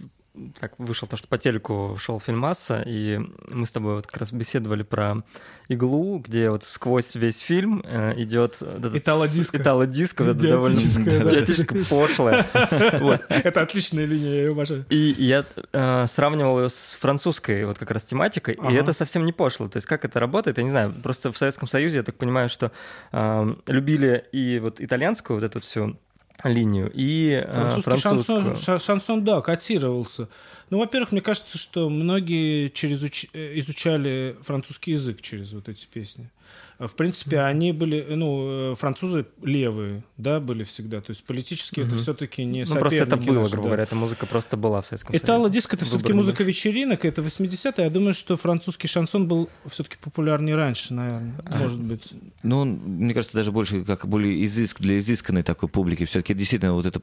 [0.59, 4.17] так вышло то, что по телеку шел фильм «Масса», и мы с тобой вот как
[4.17, 5.23] раз беседовали про
[5.67, 9.57] иглу, где вот сквозь весь фильм э, идет вот Итало-диско.
[9.57, 11.23] Итало-диско, вот довольно да.
[11.29, 12.47] идиотически пошлое.
[13.29, 14.85] Это отличная линия, я ее обожаю.
[14.89, 19.33] И я э, сравнивал ее с французской вот как раз тематикой, и это совсем не
[19.33, 19.67] пошло.
[19.67, 20.93] То есть как это работает, я не знаю.
[21.03, 22.71] Просто в Советском Союзе, я так понимаю, что
[23.11, 25.97] э, любили и вот итальянскую вот эту всю
[26.43, 28.41] линию, и э, Французский французскую.
[28.43, 30.29] шансон, ша- шансон, да, котировался.
[30.69, 35.85] Ну, во-первых, мне кажется, что многие через уч- э, изучали французский язык через вот эти
[35.87, 36.29] песни.
[36.79, 41.01] А, В принципе, они были, ну, э, французы левые, да, были всегда.
[41.01, 43.69] То есть политически это все-таки не Ну, просто это было, наши, грубо да.
[43.69, 45.25] говоря, эта музыка просто была в Советском Союзе.
[45.25, 47.83] Итало-диско это все-таки музыка вечеринок, это 80-е.
[47.83, 51.33] Я думаю, что французский шансон был все-таки популярнее раньше, наверное.
[51.59, 52.13] Может быть.
[52.43, 56.05] Ну, он, мне кажется, даже больше как более изыск для изысканной такой публики.
[56.05, 56.99] Все-таки действительно вот это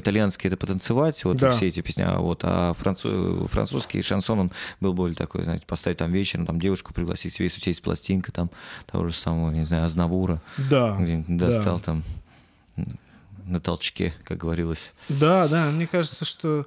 [0.00, 1.50] итальянский это потанцевать, вот Да.
[1.52, 5.98] все эти песни, а вот а францу- французский шансон он был более такой, знаете, поставить
[5.98, 8.50] там вечером, там девушку пригласить если у тебя есть пластинка там
[8.90, 10.96] того же самого, не знаю, Азнавура, Да.
[10.98, 11.46] где-нибудь да.
[11.46, 12.02] достал там
[13.46, 14.92] на толчке, как говорилось.
[15.08, 16.66] Да, да, мне кажется, что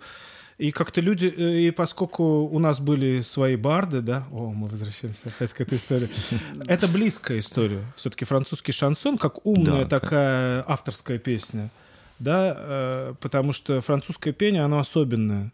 [0.57, 5.29] и как-то люди, э, и поскольку у нас были свои барды, да, о, мы возвращаемся
[5.29, 6.09] опять к этой истории,
[6.67, 7.83] это близкая история.
[7.95, 11.69] Все-таки французский шансон, как умная Да, такая авторская песня,
[12.19, 15.51] да, э, потому что французское пение, оно особенное.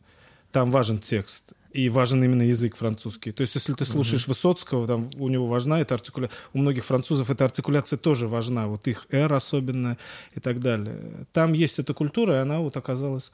[0.51, 1.53] Там важен текст.
[1.71, 3.31] И важен именно язык французский.
[3.31, 6.35] То есть, если ты слушаешь Высоцкого, там у него важна эта артикуляция.
[6.53, 8.67] У многих французов эта артикуляция тоже важна.
[8.67, 9.97] Вот их «р» особенно
[10.33, 11.27] и так далее.
[11.31, 13.31] Там есть эта культура, и она вот оказалась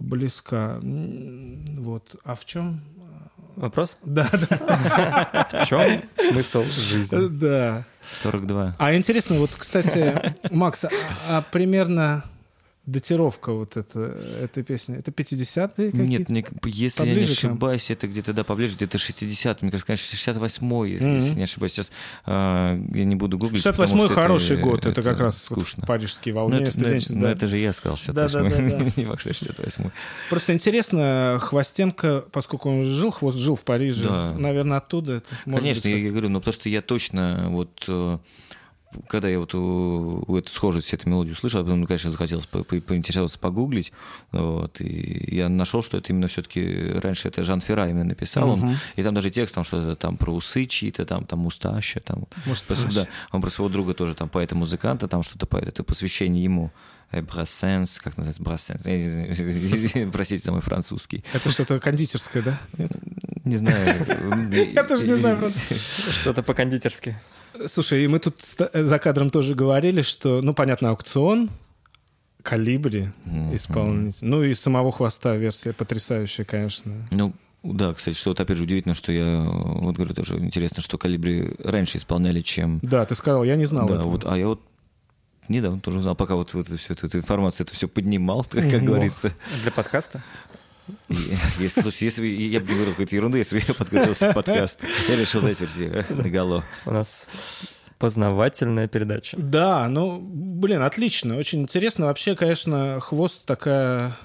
[0.00, 0.80] близка.
[0.82, 2.16] Вот.
[2.24, 2.80] А в чем?
[3.56, 3.96] Вопрос?
[4.04, 5.64] Да, да.
[5.64, 7.28] В чем смысл жизни?
[7.28, 7.86] Да.
[8.20, 8.76] 42.
[8.78, 10.90] А интересно, вот, кстати, Макс, а,
[11.28, 12.24] а примерно
[12.86, 16.02] датировка вот это, этой песни, это 50-е какие-то?
[16.02, 17.52] Нет, мне, если я не Поближе к нам?
[17.52, 21.72] ошибаюсь, это где-то, да, поближе, где-то 60 мне кажется, конечно, 68-й, если, если не ошибаюсь.
[21.72, 21.92] Сейчас
[22.24, 25.58] а, я не буду гуглить, потому 68-й что хороший это, год, это, как раз вот
[25.58, 25.84] скучно.
[25.84, 27.30] парижские Ну, волнения, это, ну, студенчество, ну, да.
[27.32, 28.92] это же я сказал 68-й, Да-да-да-да.
[28.96, 29.90] не факт, что 68-й.
[30.30, 34.32] Просто интересно, Хвостенко, поскольку он жил, Хвост жил в Париже, Да.
[34.38, 38.18] наверное, оттуда это Конечно, быть я, я говорю, но потому что я точно вот э,
[39.08, 42.64] когда я вот у, у эту схожесть эту мелодию услышал, потом, ну, конечно, захотелось по-
[42.64, 43.92] по- поинтересоваться, погуглить,
[44.32, 48.60] вот, и я нашел, что это именно все-таки раньше это Жан Ферра именно написал, он,
[48.60, 48.76] Мгм.
[48.96, 52.88] и там даже текст там что-то там про усы чьи-то, там, там мустаща, там, Мустаща.
[52.94, 56.70] Да, он про своего друга тоже там поэта-музыканта, там что-то поэт, это посвящение ему.
[57.12, 61.24] Э, Брассенс, как называется, знаю, простите за мой французский.
[61.32, 62.60] Это что-то кондитерское, да?
[62.76, 62.90] Нет?
[63.44, 64.06] Не знаю.
[64.72, 65.52] Я тоже не знаю.
[66.20, 67.16] Что-то по-кондитерски.
[67.66, 71.48] Слушай, и мы тут ст- за кадром тоже говорили, что, ну, понятно, аукцион,
[72.42, 73.12] калибри
[73.52, 74.18] исполнитель.
[74.26, 77.08] Ну и самого хвоста версия потрясающая, конечно.
[77.10, 80.98] Ну, да, кстати, что вот опять же удивительно, что я, вот говорю, тоже интересно, что
[80.98, 82.78] калибри раньше исполняли, чем...
[82.82, 84.10] Да, ты сказал, я не знал да, этого.
[84.10, 84.60] вот, а я вот
[85.48, 88.70] недавно тоже узнал, пока вот, вот эту всю эту, эту информацию, это все поднимал, как,
[88.70, 89.32] как говорится.
[89.62, 90.22] Для подкаста?
[91.58, 94.86] Если, слушайте, если я бы не говорил какую-то ерунду, если бы я подготовился к подкасту,
[95.08, 96.62] я решил, знаете, все наголо.
[96.84, 97.26] У нас
[97.98, 99.36] познавательная передача.
[99.40, 102.06] Да, ну, блин, отлично, очень интересно.
[102.06, 104.16] Вообще, конечно, хвост такая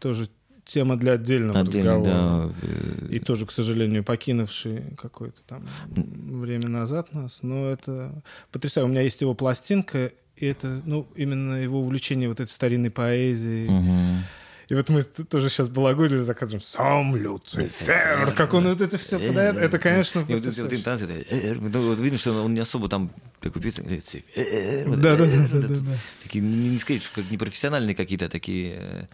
[0.00, 0.28] тоже
[0.64, 2.48] тема для отдельного Отдельно, разговора.
[2.48, 2.54] да.
[2.62, 7.38] э, И тоже, к сожалению, покинувший какое-то там время назад нас.
[7.42, 8.86] Но это потрясающе.
[8.86, 13.68] У меня есть его пластинка, И это, ну, именно его увлечение вот этой старинной поэзией.
[13.68, 14.24] Мгм.
[14.68, 16.60] И вот мы тоже сейчас балагурили за кадром.
[16.60, 18.34] Сам Люцифер!
[18.36, 19.56] Как он вот это все подает.
[19.56, 22.52] Это, конечно, И вот эти вот интонации, да, э, э, ну, вот видно, что он
[22.52, 24.00] не особо там такой э,
[24.36, 25.84] э, вот Да, да, это, да, это.
[26.22, 29.08] Такие, не что как непрофессиональные какие-то а такие...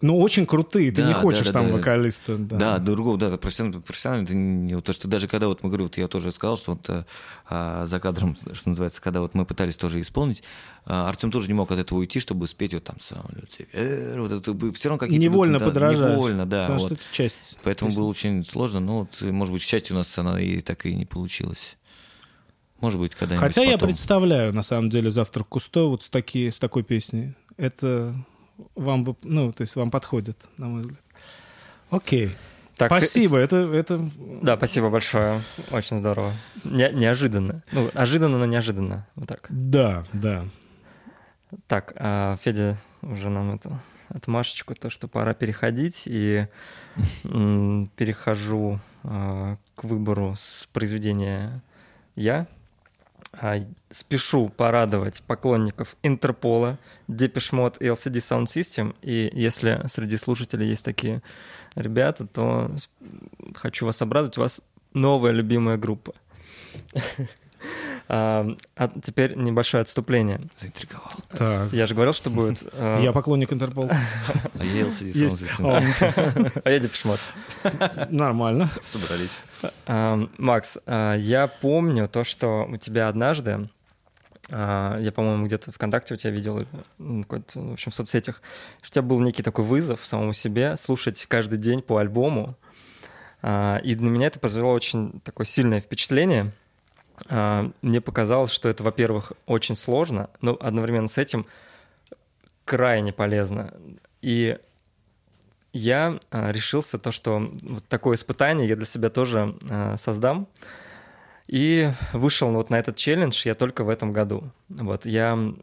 [0.00, 0.90] Ну, очень крутые.
[0.92, 1.72] Ты Да, не да, хочешь да, там да.
[1.72, 2.36] вокалиста.
[2.38, 2.56] Да.
[2.56, 5.84] Да, другого, да, профессионально, профессионально это не вот то, что даже когда вот мы говорю,
[5.84, 7.04] вот я тоже сказал, что вот
[7.48, 10.44] а, за кадром, что называется, когда вот мы пытались тоже исполнить,
[10.84, 14.30] а, Артем тоже не мог от этого уйти, чтобы спеть вот там сам Люцифер, вот
[14.32, 16.12] это все равно какие-то Невольно идут, да, подражаешь.
[16.16, 16.86] невольно, да, Потому вот.
[16.86, 17.58] что это часть.
[17.64, 18.00] Поэтому песни.
[18.00, 20.94] было очень сложно, но вот, может быть, к счастью, у нас она и так и
[20.94, 21.76] не получилась.
[22.80, 23.88] Может быть, когда-нибудь Хотя я потом.
[23.88, 27.34] представляю, на самом деле, «Завтрак Кусто» вот с, такие, с такой песней.
[27.56, 28.14] Это
[28.74, 31.00] вам бы, ну, то есть вам подходит, на мой взгляд.
[31.90, 32.36] Окей.
[32.76, 34.00] Так, Спасибо, это, это...
[34.40, 35.42] Да, спасибо большое.
[35.72, 36.32] Очень здорово.
[36.62, 37.64] Не- неожиданно.
[37.72, 39.04] Ну, ожиданно, но неожиданно.
[39.16, 39.46] Вот так.
[39.48, 40.44] Да, да.
[41.66, 46.46] Так, а Федя уже нам это отмашечку, то, что пора переходить, и
[47.24, 51.62] перехожу а, к выбору с произведения
[52.14, 52.46] я.
[53.40, 53.56] А,
[53.90, 61.22] спешу порадовать поклонников Интерпола, Депешмот и LCD Sound System, и если среди слушателей есть такие
[61.76, 62.74] ребята, то
[63.54, 64.60] хочу вас обрадовать, у вас
[64.92, 66.14] новая любимая группа.
[68.10, 70.40] А а теперь небольшое отступление.
[70.56, 71.10] Заинтриговал.
[71.36, 71.72] Так.
[71.72, 72.62] Я же говорил, что будет...
[72.72, 73.90] э, Я поклонник Интерпол.
[73.90, 75.12] А я LCD.
[75.12, 76.62] Sound System.
[76.64, 77.20] А я Депешмот.
[78.08, 78.70] Нормально.
[78.84, 79.38] Собрались.
[80.38, 83.68] Макс, а, я помню то, что у тебя однажды,
[84.50, 86.64] а, я, по-моему, где-то ВКонтакте у тебя видел,
[86.96, 88.40] ну, какой-то, в общем, в соцсетях,
[88.80, 92.56] что у тебя был некий такой вызов самому себе слушать каждый день по альбому.
[93.42, 96.52] А, И для меня это произвело очень такое сильное впечатление.
[97.28, 101.46] А, Мне показалось, что это, во-первых, очень сложно, но одновременно с этим
[102.64, 103.74] крайне полезно.
[104.20, 104.58] И
[105.72, 110.48] я а, решился то, что вот такое испытание я для себя тоже а, создам.
[111.46, 114.50] И вышел вот на этот челлендж я только в этом году.
[114.68, 115.56] Вот я, ну,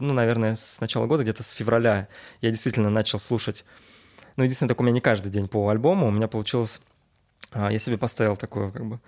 [0.00, 2.08] наверное, с начала года, где-то с февраля,
[2.40, 3.66] я действительно начал слушать.
[4.36, 6.06] Ну, единственное, только у меня не каждый день по альбому.
[6.06, 6.80] У меня получилось...
[7.54, 9.00] Я себе поставил такую, как бы,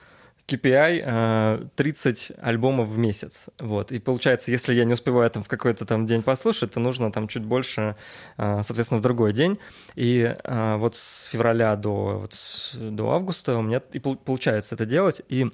[0.48, 3.46] KPI а, 30 альбомов в месяц.
[3.58, 3.92] Вот.
[3.92, 7.28] И получается, если я не успеваю там в какой-то там день послушать, то нужно там
[7.28, 7.96] чуть больше,
[8.38, 9.58] а, соответственно, в другой день.
[9.94, 12.34] И а, вот с февраля до, вот
[12.74, 15.20] до августа у меня и пол- получается это делать.
[15.28, 15.46] И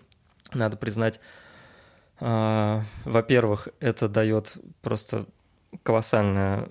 [0.53, 1.21] надо признать,
[2.21, 5.27] во-первых, это дает просто
[5.83, 6.69] колоссальную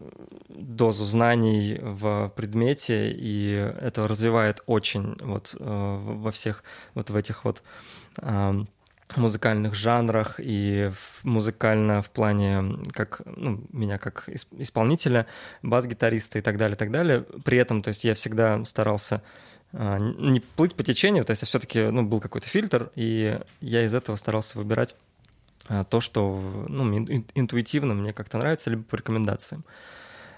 [0.49, 6.63] дозу знаний в предмете, и это развивает очень вот э, во всех
[6.93, 7.63] вот в этих вот
[8.17, 8.63] а,
[9.15, 10.91] музыкальных жанрах и
[11.23, 15.27] музыкально в плане как ну, меня как ис- исполнителя,
[15.61, 17.25] бас-гитариста и так далее, так далее.
[17.43, 19.21] При этом, то есть я всегда старался
[19.71, 23.93] н- не плыть по течению, то есть все-таки ну, был какой-то фильтр, и я из
[23.93, 24.95] этого старался выбирать
[25.89, 29.63] то, что ну, ин- ин- интуитивно мне как-то нравится, либо по рекомендациям.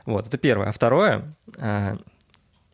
[0.06, 0.68] Вот, это первое.
[0.68, 1.98] А второе, а,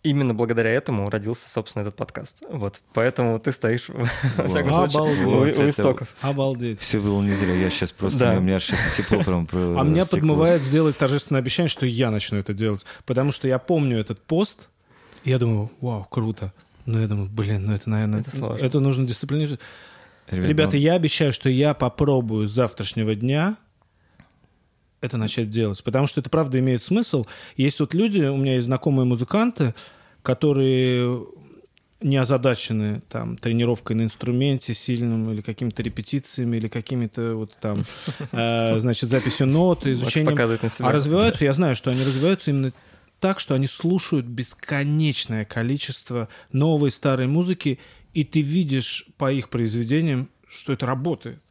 [0.04, 2.44] именно благодаря этому родился, собственно, этот подкаст.
[2.50, 5.60] Вот, поэтому ты стоишь, во всяком случае, Обалдеть.
[5.60, 6.16] у- у истоков.
[6.22, 6.80] Обалдеть.
[6.82, 7.54] Все было не зря.
[7.54, 8.20] Я сейчас просто...
[8.20, 8.38] Да.
[8.38, 12.54] У меня аж тепло прям А меня подмывает сделать торжественное обещание, что я начну это
[12.54, 12.86] делать.
[13.06, 14.70] Потому что я помню этот пост,
[15.24, 16.52] и я думаю, вау, круто.
[16.88, 18.22] Ну, я думаю, блин, ну это, наверное...
[18.22, 18.66] Это сложно.
[18.66, 19.60] Это нужно дисциплинировать.
[20.32, 23.58] Ребят, Ребята, ну, я обещаю, что я попробую с завтрашнего дня
[25.02, 25.84] это начать делать.
[25.84, 27.26] Потому что это правда имеет смысл.
[27.58, 29.74] Есть вот люди, у меня есть знакомые музыканты,
[30.22, 31.26] которые
[32.02, 37.84] не озадачены там тренировкой на инструменте сильным или какими-то репетициями или какими-то вот там
[38.32, 40.36] э, значит записью нот изучением
[40.80, 42.74] а развиваются, я знаю, что они развиваются именно
[43.20, 47.78] так, что они слушают бесконечное количество новой старой музыки,
[48.14, 51.42] и ты видишь по их произведениям, что это работает.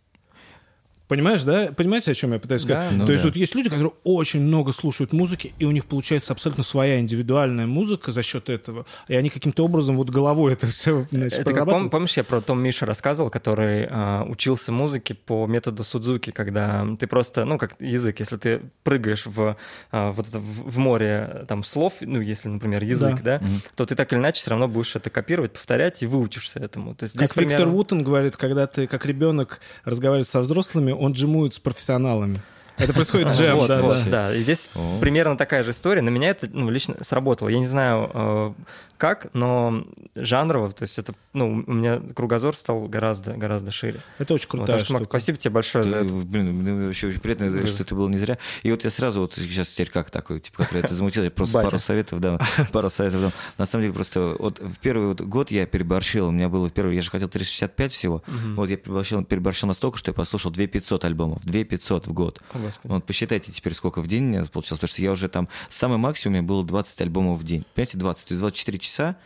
[1.10, 1.70] Понимаешь, да?
[1.76, 2.90] Понимаете, о чем я пытаюсь сказать?
[2.90, 2.96] Да.
[2.98, 3.30] Ну То есть да.
[3.30, 7.66] вот есть люди, которые очень много слушают музыки, и у них получается абсолютно своя индивидуальная
[7.66, 11.66] музыка за счет этого, и они каким-то образом вот головой это все значит, Это как
[11.66, 16.86] пом- помнишь, я про Том Миша рассказывал, который а, учился музыке по методу Судзуки, когда
[16.98, 19.56] ты просто, ну, как язык, если ты прыгаешь в,
[19.90, 23.40] а, вот это, в в море там слов, ну, если, например, язык, да,
[23.74, 26.94] то ты так или иначе все равно будешь это копировать, повторять и выучишься этому.
[26.94, 30.92] То есть здесь Как Виктор примерно- Вутон говорит, когда ты как ребенок разговариваешь со взрослыми,
[31.00, 32.40] он джимует с профессионалами.
[32.80, 34.10] Это происходит джем, Вот, да, вот, да.
[34.28, 34.34] да.
[34.34, 34.98] И здесь О.
[35.00, 36.02] примерно такая же история.
[36.02, 37.48] На меня это ну, лично сработало.
[37.48, 38.52] Я не знаю, э,
[38.96, 44.00] как, но жанрово, то есть это, ну, у меня кругозор стал гораздо, гораздо шире.
[44.18, 45.04] Это очень Вот, крутая Мак, штука.
[45.04, 46.12] спасибо тебе большое за Да, это.
[46.12, 47.66] Блин, мне вообще очень приятно, Да.
[47.66, 48.36] что это было не зря.
[48.62, 51.54] И вот я сразу вот сейчас теперь как такой, типа, который это замутил, я просто
[51.58, 51.68] Батя.
[51.70, 52.38] пару советов дам.
[52.72, 53.32] Пару советов дам.
[53.56, 56.28] На самом деле просто вот в первый вот год я переборщил.
[56.28, 58.22] У меня было в первый, я же хотел 365 всего.
[58.54, 61.38] Вот я переборщил, переборщил настолько, что я послушал 2500 альбомов.
[61.44, 62.40] 2500 в год.
[62.52, 62.92] О, Господи.
[62.92, 66.38] Вот посчитайте теперь, сколько в день получилось, потому что я уже там, самый максимум у
[66.38, 67.64] меня было 20 альбомов в день.
[67.74, 69.16] Понимаете, 20, то есть 24 часа,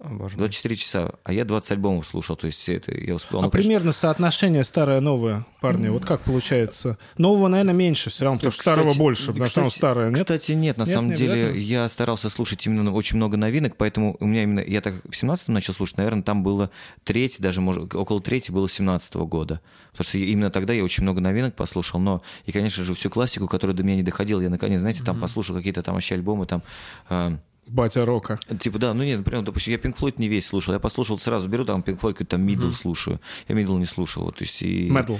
[0.00, 0.38] О, боже мой.
[0.38, 3.40] 24 часа, а я 20 альбомов слушал, то есть это я успел.
[3.40, 6.98] А ну, конечно, примерно соотношение старое-новое, парни, вот как получается?
[7.16, 10.18] Нового, наверное, меньше все равно, потому что старого больше, потому что оно старое, нет?
[10.18, 14.16] Кстати, нет, на Нет, самом не деле я старался слушать именно очень много новинок, поэтому
[14.20, 16.70] у меня именно, я так в 17-м начал слушать, наверное, там было
[17.04, 19.60] треть, даже может, около трети было 17 года.
[19.92, 23.48] Потому что именно тогда я очень много новинок послушал, но и, конечно же, всю классику,
[23.48, 26.62] которая до меня не доходила, я наконец, знаете, там послушал какие-то там вообще альбомы, там,
[27.10, 27.36] э,
[27.68, 28.38] Батя Рока.
[28.60, 31.48] Типа, да, ну нет, например, допустим, я Pink Floyd не весь слушал, я послушал сразу,
[31.48, 33.20] беру там Pink Floyd, какой-то там Middle слушаю.
[33.48, 34.88] Я Middle не слушал, вот, то есть и...
[34.90, 35.18] Metal.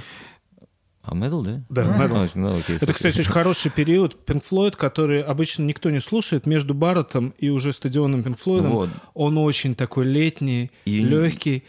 [1.01, 1.63] А Middle, да?
[1.69, 2.29] Да, А, Metal.
[2.35, 4.17] ну, окей, Это, кстати, очень хороший период.
[4.27, 8.89] Pink Floyd, который обычно никто не слушает, между Барреттом и уже стадионом Pink Floyd, Вот.
[9.13, 11.63] он очень такой летний, И- легкий.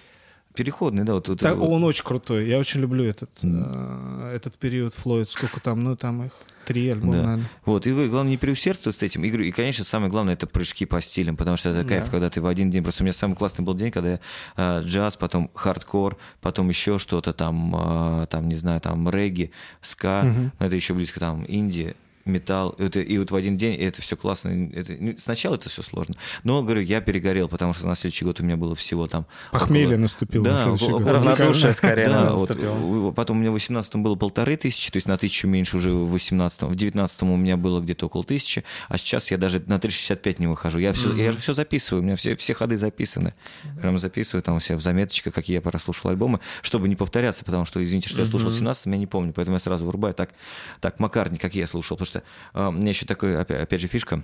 [0.54, 1.68] Переходный, да, вот, вот, Так, вот.
[1.70, 2.48] он очень крутой.
[2.48, 5.30] Я очень люблю этот, э, этот период Флойд.
[5.30, 5.80] Сколько там?
[5.80, 6.32] Ну, там их
[6.66, 7.22] три альбома, Да.
[7.22, 7.50] наверное.
[7.64, 9.24] Вот, и главное, не преусердствовать с этим.
[9.24, 12.10] И, и, конечно, самое главное, это прыжки по стилям, потому что это кайф, Да.
[12.10, 12.82] когда ты в один день...
[12.82, 14.20] Просто у меня самый классный был день, когда я
[14.56, 17.74] э, джаз, потом хардкор, потом еще что-то там,
[18.22, 19.50] э, там, не знаю, там, регги,
[19.82, 21.94] ска, ну, это еще близко, там, Индия,
[22.24, 24.70] металл, это, и вот в один день это все классно.
[24.72, 26.14] Это, ну, сначала это все сложно.
[26.44, 29.26] Но, говорю, я перегорел, потому что на следующий год у меня было всего там...
[29.52, 31.06] Похмелье около- наступило Да, на следующий год.
[31.06, 35.16] Равнодушие скорее да, вот, потом у меня в 18 было полторы тысячи, то есть на
[35.16, 39.30] тысячу меньше уже в 18 В 19 у меня было где-то около тысячи, а сейчас
[39.30, 40.78] я даже на 365 не выхожу.
[40.78, 43.34] Я все, я же все записываю, у меня все, все ходы записаны.
[43.80, 47.82] Прям записываю там все в заметочках, какие я прослушал альбомы, чтобы не повторяться, потому что,
[47.82, 50.14] извините, что я слушал в 17 я не помню, поэтому я сразу вырубаю.
[50.14, 50.30] Так,
[50.80, 52.22] так Маккартни, какие я слушал, потому что
[52.54, 54.22] э, у меня еще такой, опять же, фишка,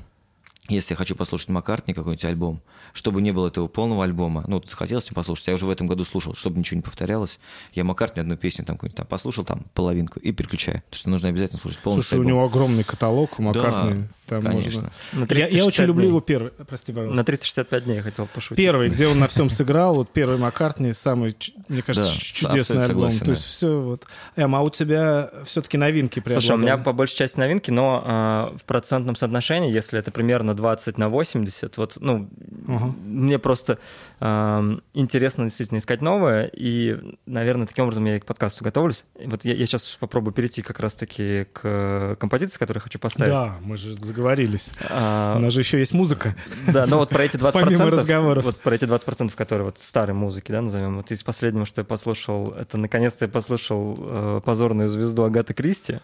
[0.69, 2.61] если я хочу послушать Маккартни какой-нибудь альбом,
[2.93, 5.87] чтобы не было этого полного альбома, ну, вот захотелось мне послушать, я уже в этом
[5.87, 7.39] году слушал, чтобы ничего не повторялось,
[7.73, 11.29] я Маккартни одну песню там какую-нибудь там послушал, там половинку и переключаю, потому что нужно
[11.29, 12.33] обязательно слушать полностью Слушай, у альбом.
[12.33, 14.03] него огромный каталог, у Маккартни.
[14.03, 14.91] Да, там конечно.
[15.13, 15.35] можно...
[15.35, 16.09] Я, я очень 365 люблю дней.
[16.09, 16.51] его первый.
[16.51, 17.17] Прости, пожалуйста.
[17.17, 18.57] На 365 дней я хотел пошутить.
[18.57, 21.37] Первый, где он на всем сыграл, вот первый Маккартни, самый,
[21.69, 23.11] мне кажется, Да, чудесный абсолютно альбом.
[23.11, 23.31] согласен, То да.
[23.33, 24.05] есть все вот.
[24.35, 28.57] Эм, а у тебя все-таки новинки Слушай, у меня по большей части новинки, но а,
[28.59, 32.29] в процентном соотношении, если это примерно 20 на 80, вот, ну,
[32.69, 32.95] Ага.
[33.05, 33.79] мне просто
[34.19, 36.97] ам, интересно действительно искать новое, и,
[37.27, 39.05] наверное, таким образом я и к подкасту готовлюсь.
[39.25, 43.33] Вот я, сейчас попробую перейти как раз-таки к композиции, которую я хочу поставить.
[43.33, 44.73] Да, мы же заговорились.
[44.91, 46.35] А, У нас же еще есть музыка.
[46.67, 48.45] Да, но вот про эти 20%, Помимо разговоров.
[48.45, 51.85] вот про эти 20%, которые вот старой музыки, да, назовем, вот из последнего, что я
[51.85, 55.99] послушал, это наконец-то я послушал э, позорную звезду Агаты Кристи,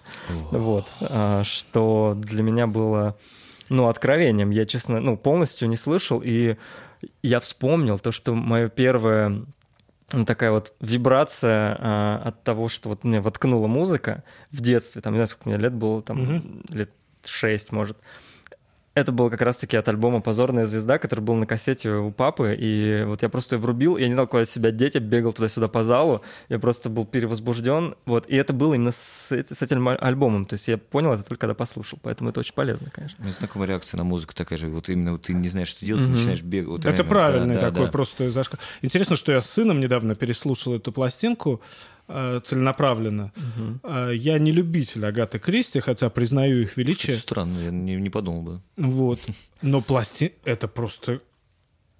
[0.50, 3.16] вот, а, что для меня было,
[3.72, 4.50] ну, откровением.
[4.50, 6.56] Я, честно, ну, полностью не слышал, и
[7.22, 9.44] я вспомнил то, что мое первое
[10.12, 15.14] ну, такая вот вибрация а, от того, что вот мне воткнула музыка в детстве, там,
[15.14, 16.90] не знаю, сколько мне лет было, там, лет
[17.24, 17.96] шесть, может.
[18.94, 23.04] Это было как раз-таки от альбома «Позорная звезда», который был на кассете у папы, и
[23.06, 25.82] вот я просто ее врубил, я не знал, куда себя деть, я бегал туда-сюда по
[25.82, 26.20] залу,
[26.50, 30.68] я просто был перевозбужден, вот, и это было именно с, с этим альбомом, то есть
[30.68, 33.16] я понял это только когда послушал, поэтому это очень полезно, конечно.
[33.20, 34.68] У меня знакомая реакция на музыку такая же.
[34.68, 36.16] Вот именно вот ты не знаешь, что делать, ты Мгм.
[36.18, 36.68] начинаешь бегать.
[36.68, 37.92] Вот Это реально, правильный да, такой да.
[37.92, 38.58] просто зашка.
[38.82, 41.62] Интересно, что я с сыном недавно переслушал эту пластинку
[42.08, 43.32] целенаправленно.
[43.82, 47.14] Э, Я не любитель Агаты Кристи, хотя признаю их величие.
[47.16, 48.60] Что-то странно, я не, не подумал бы.
[48.76, 49.20] Вот.
[49.62, 50.34] Но пласти...
[50.44, 51.20] Это просто...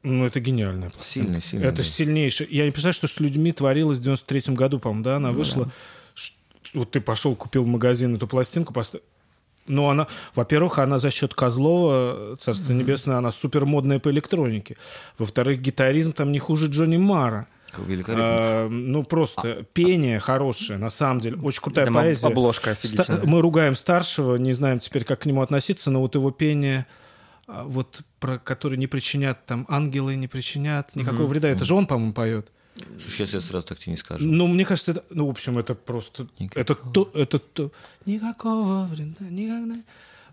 [0.02, 1.28] Ну, это гениальная пластинка.
[1.28, 1.64] Сильно, сильно.
[1.64, 1.82] Это да.
[1.84, 2.48] сильнейшее.
[2.50, 5.70] Я не представляю, что с людьми творилось в 93-м году, по-моему, да, она вышла.
[6.14, 6.34] Ш-
[6.74, 9.04] Вот ты пошел, купил в магазин эту пластинку, поставил.
[9.68, 14.76] Ну, она, во-первых, она за счет Козлова, Царство Небесное, она супер модная по электронике.
[15.18, 17.42] Во-вторых, гитаризм там не хуже Джонни Мара.
[17.42, 18.24] Как Великолепно.
[18.26, 21.36] А, ну, просто пение хорошее, на самом деле.
[21.42, 22.26] Очень крутая Там поэзия.
[22.26, 23.22] обложка Ста- офигительная.
[23.24, 26.86] Мы ругаем старшего, не знаем теперь, как к нему относиться, но вот его пение,
[27.46, 31.48] а, вот про который не причинят, там, ангелы не причинят никакого вреда.
[31.48, 32.48] Это же он, по-моему, поет.
[33.06, 34.24] Сейчас я сразу так тебе не скажу.
[34.24, 36.26] Ну, мне кажется, это, ну, в общем, это просто...
[36.38, 36.62] Никакого.
[36.62, 37.70] Это то, это то...
[38.06, 39.74] Никакого вреда, никогда...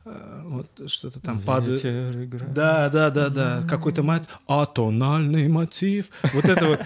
[0.05, 1.81] А, Вот что-то там падает.
[2.53, 3.63] Да, да, да, да.
[3.67, 4.29] Какой-то мат...
[4.47, 6.09] Атональный мотив.
[6.33, 6.79] Вот это вот...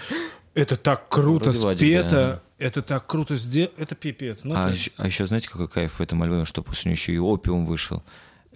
[0.54, 2.42] Это так круто Вроде Вадик, спето.
[2.58, 3.72] Это так круто сделано.
[3.76, 4.40] Это пипец.
[4.44, 7.18] Ну, А, а еще знаете, какой кайф в этом альбоме, что после него еще и
[7.18, 8.02] опиум вышел.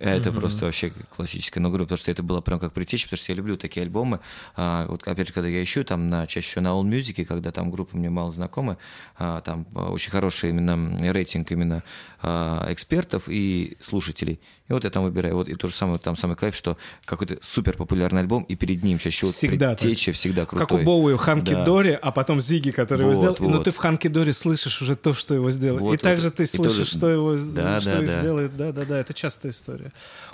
[0.01, 0.41] Это Мгм.
[0.41, 3.37] просто вообще классическая ну, группа, потому что это было прям как притечь, потому что я
[3.37, 4.21] люблю такие альбомы.
[4.57, 7.51] А, вот опять же, когда я ищу там на чаще всего на All Music, когда
[7.51, 8.77] там группа мне мало знакомы,
[9.17, 11.83] а, там а, очень хороший именно рейтинг именно
[12.23, 14.41] а, экспертов и слушателей.
[14.69, 15.35] И вот я там выбираю.
[15.35, 18.83] Вот и то же самое, там самый кайф, что какой-то супер популярный альбом, и перед
[18.85, 19.79] ним чаще всего Всегда так.
[19.81, 20.67] предтеча всегда крутой.
[20.67, 21.65] Как у Боуи, Ханки Да.
[21.65, 23.51] Дори, а потом Зиги, который его Вот, сделал.
[23.51, 23.65] Но вот.
[23.65, 25.79] ты в Ханки Дори слышишь уже то, что его сделал.
[25.79, 26.37] Вот, и также вот.
[26.37, 28.21] ты И слышишь, тоже- что его Да, что да, их да.
[28.21, 28.57] сделает.
[28.57, 29.88] Да, да, да, это частая история.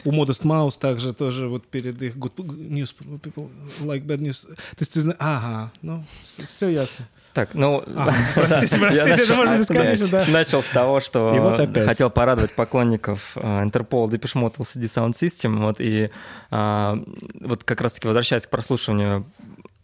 [0.05, 3.51] У Modest Mouse также тоже вот перед их Good News People
[3.81, 4.47] Like Bad News.
[4.47, 7.07] То есть ты знаешь, ага, ну, все ясно.
[7.35, 7.83] Так, ну...
[7.97, 10.25] Ага, простите, простите, это начал- можно бесконечно, да.
[10.29, 15.59] Начал с того, что вот хотел порадовать поклонников э, Интерпола Depeche Mode LCD Sound System.
[15.59, 16.11] Вот, и
[16.53, 16.97] а,
[17.41, 19.27] вот как раз-таки возвращаясь к прослушиванию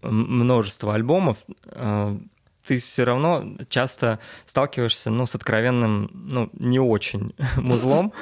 [0.03, 2.17] множества альбомов, э,
[2.67, 8.13] ты все равно часто сталкиваешься, ну, с откровенным, ну, не очень музлом,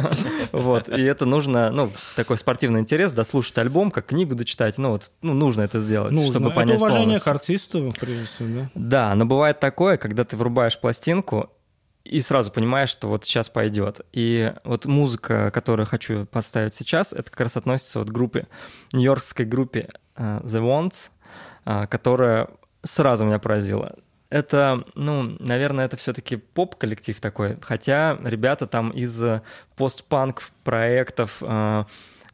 [0.52, 5.10] вот, и это нужно, ну, такой спортивный интерес, дослушать альбом, как книгу дочитать, ну, вот,
[5.22, 7.24] ну, нужно это сделать, чтобы это понять уважение полностью.
[7.24, 8.70] к артисту, прежде всего, да.
[8.74, 11.50] Да, но бывает такое, когда ты врубаешь пластинку
[12.08, 14.00] и сразу понимаешь, что вот сейчас пойдет.
[14.12, 18.46] И вот музыка, которую хочу поставить сейчас, это как раз относится вот к группе,
[18.92, 21.10] нью-йоркской группе э, The Wants,
[21.66, 22.48] э, которая
[22.82, 23.94] сразу меня поразила.
[24.30, 29.40] Это, ну, наверное, это все-таки поп-коллектив такой, хотя ребята там из э,
[29.74, 31.84] постпанк проектов э,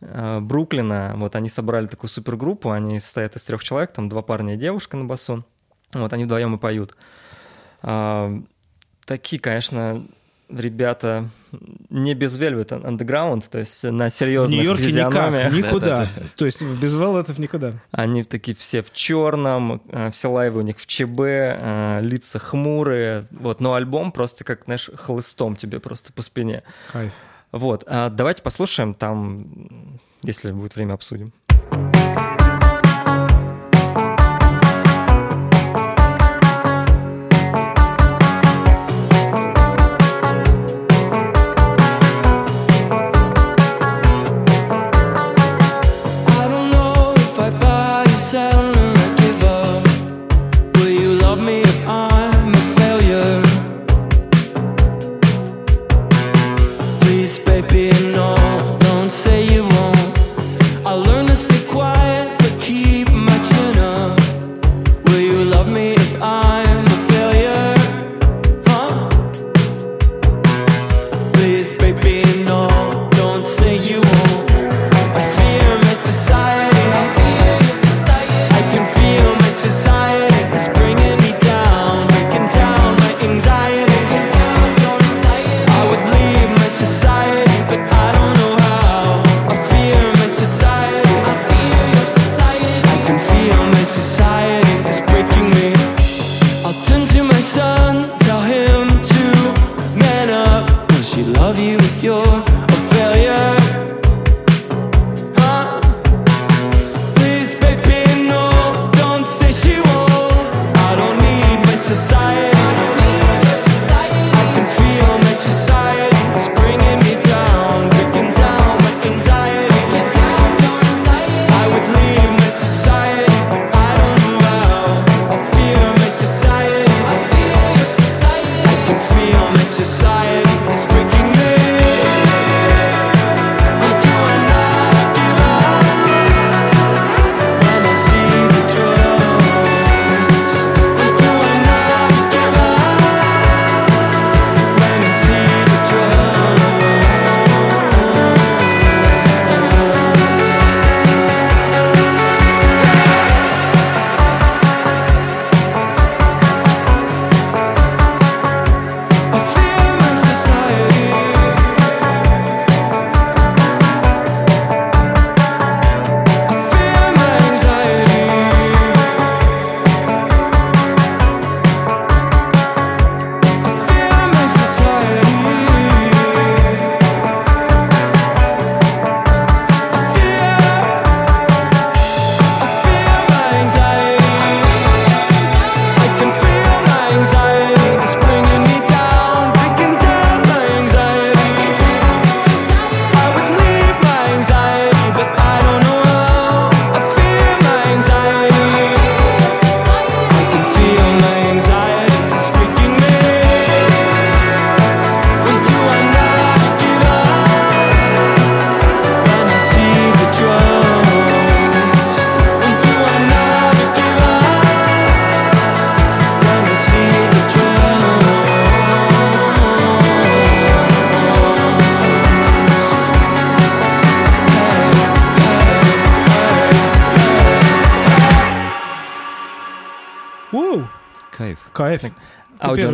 [0.00, 4.54] э, Бруклина, вот они собрали такую супергруппу, они состоят из трех человек, там два парня
[4.54, 5.44] и девушка на басу.
[5.92, 6.96] Вот они вдвоем и поют.
[7.82, 8.42] А,
[9.04, 10.04] такие, конечно,
[10.48, 11.28] ребята
[11.90, 15.96] не без Velvet Underground, то есть на В серьезных Нью-Йорке никак, никуда.
[15.96, 16.26] Да-да-да.
[16.36, 17.74] То есть без велетов никуда.
[17.90, 23.26] Они такие все в черном, э, все лайвы у них в ЧБ, э, лица хмурые.
[23.30, 26.62] Вот, но альбом просто как, знаешь, хлыстом тебе просто по спине.
[26.92, 27.12] Кайф.
[27.52, 31.32] Вот, а давайте послушаем, там, если будет время, обсудим.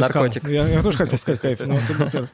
[0.06, 0.48] Аудионаркотик.
[0.48, 2.28] Я, я тоже хотел сказать кайф, но первый.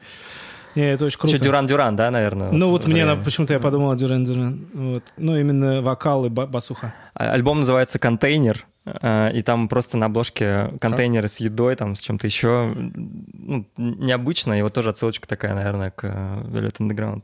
[0.75, 1.35] Не, это очень круто.
[1.35, 2.51] Еще Duran Duran, да, наверное?
[2.51, 3.25] Ну вот мне на- время.
[3.25, 4.67] почему-то я подумал о Duran Duran.
[4.73, 5.03] Вот.
[5.17, 6.93] Ну именно вокал и ба- басуха.
[7.15, 11.99] А- Альбом называется «Контейнер», э, и там просто на обложке контейнеры с едой, там с
[11.99, 12.75] чем-то еще.
[12.75, 17.23] Ну, необычно, и вот тоже отсылочка такая, наверное, к э, Velvet Underground.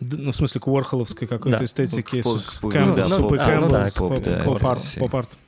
[0.00, 1.64] Ну, в смысле, к Уорхоловской какой-то Да.
[2.62, 5.38] Кэм- ну да, суп и поп- а, да, Campbell's, поп, поп- да, поп-арт, это поп-арт.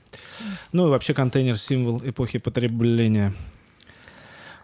[0.72, 3.32] Ну и вообще контейнер— символ эпохи потребления.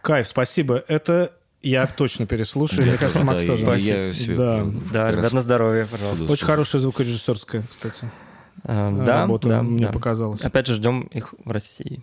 [0.03, 0.84] Кайф, спасибо.
[0.88, 1.32] Это
[1.62, 2.86] я точно переслушаю.
[2.86, 3.64] Мне кажется, Макс тоже.
[3.64, 4.66] Да.
[4.92, 6.30] Да, ребят, на здоровье, пожалуйста.
[6.30, 8.11] Очень хорошая звукорежиссерская, кстати,
[8.64, 10.42] Э, Да, работа, да, мне показалось.
[10.42, 12.00] Опять же, ждем их в России.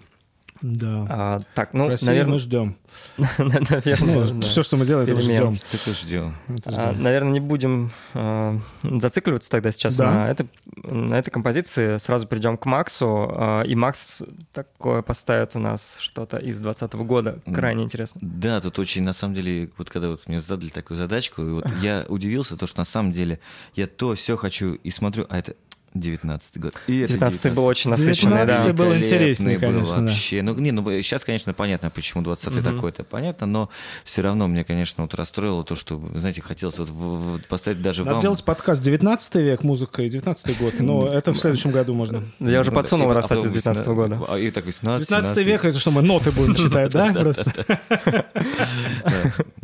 [0.61, 1.05] Да.
[1.09, 2.75] А, так, ну, В России наверное, мы ждем.
[3.37, 4.47] наверное, Ну, да.
[4.47, 5.53] все, что мы делаем, это мы ждем.
[5.53, 6.35] И ждем.
[6.49, 7.03] Это А, ждем.
[7.03, 10.11] Наверное, не будем э, зацикливаться тогда сейчас Да.
[10.11, 10.47] на, это,
[10.83, 11.97] на этой композиции.
[11.97, 13.29] Сразу перейдем к Максу.
[13.31, 14.21] э, и Макс
[14.53, 17.39] такое поставит у нас что-то из 2020 года.
[17.45, 18.19] Крайне интересно.
[18.21, 21.65] Да, тут очень, на самом деле, вот когда вот мне задали такую задачку, и вот
[21.81, 23.39] я удивился, то, что на самом деле
[23.75, 25.55] я то все хочу и смотрю, а это
[25.93, 26.73] 19 год.
[26.87, 28.63] И это 19 был очень насыщенный, 19-й да.
[28.73, 30.01] был Великолепный интереснее, был конечно, да.
[30.01, 30.41] вообще.
[30.41, 32.63] Ну, не, ну, сейчас, конечно, понятно, почему 20-й Мгм.
[32.75, 33.69] такой, это понятно, но
[34.03, 38.03] все равно мне, конечно, вот расстроило то, что, знаете, хотелось вот в- в- поставить даже
[38.03, 38.21] Надо вам...
[38.21, 40.73] делать подкаст 19 век, музыка и 19 год.
[40.79, 42.23] Но это в следующем году можно.
[42.39, 44.19] Я уже Ну, подсунул раз из 19 18, года.
[44.29, 47.13] а, И так 18, 19 век, это что, мы ноты будем читать, да?
[47.19, 47.65] Просто.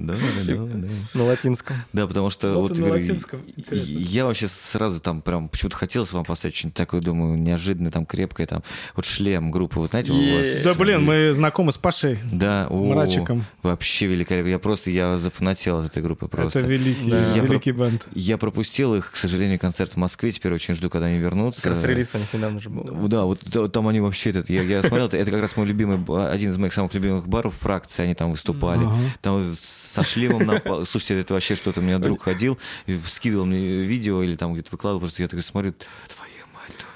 [0.06, 0.88] Да, да, да.
[1.14, 1.78] На латинском.
[1.94, 3.92] Да, потому что Вот вот, на латинском, интересно.
[3.92, 8.48] я вообще сразу там прям почему-то хотелось вам поставить что-нибудь такое, думаю, неожиданное, там крепкое,
[8.48, 8.64] там
[8.96, 10.64] вот шлем группы, вы знаете, у вас...
[10.64, 12.20] Да, блин, мы знакомы с Пашей.
[12.32, 13.46] Да, Мрачиком.
[13.64, 14.50] Вообще великолепно.
[14.50, 16.60] Я просто, я зафанател от этой группы просто.
[16.60, 18.08] Это великий, великий бенд.
[18.14, 20.32] Я пропустил их, к сожалению, концерт в Москве.
[20.32, 21.62] Теперь очень жду, когда они вернутся.
[21.62, 23.08] Как раз релиз у них недавно же был.
[23.08, 23.40] Да, вот
[23.72, 25.98] там они вообще этот, я, я смотрел, это, как раз мой любимый,
[26.32, 28.88] один из моих самых любимых баров фракции, они там выступали.
[29.22, 29.58] Там вот
[29.96, 31.80] со шлемом на Слушайте, это вообще что-то.
[31.80, 32.60] У меня друг ходил,
[33.08, 35.74] скидывал мне видео или там где-то выкладывал, просто я такой смотрю,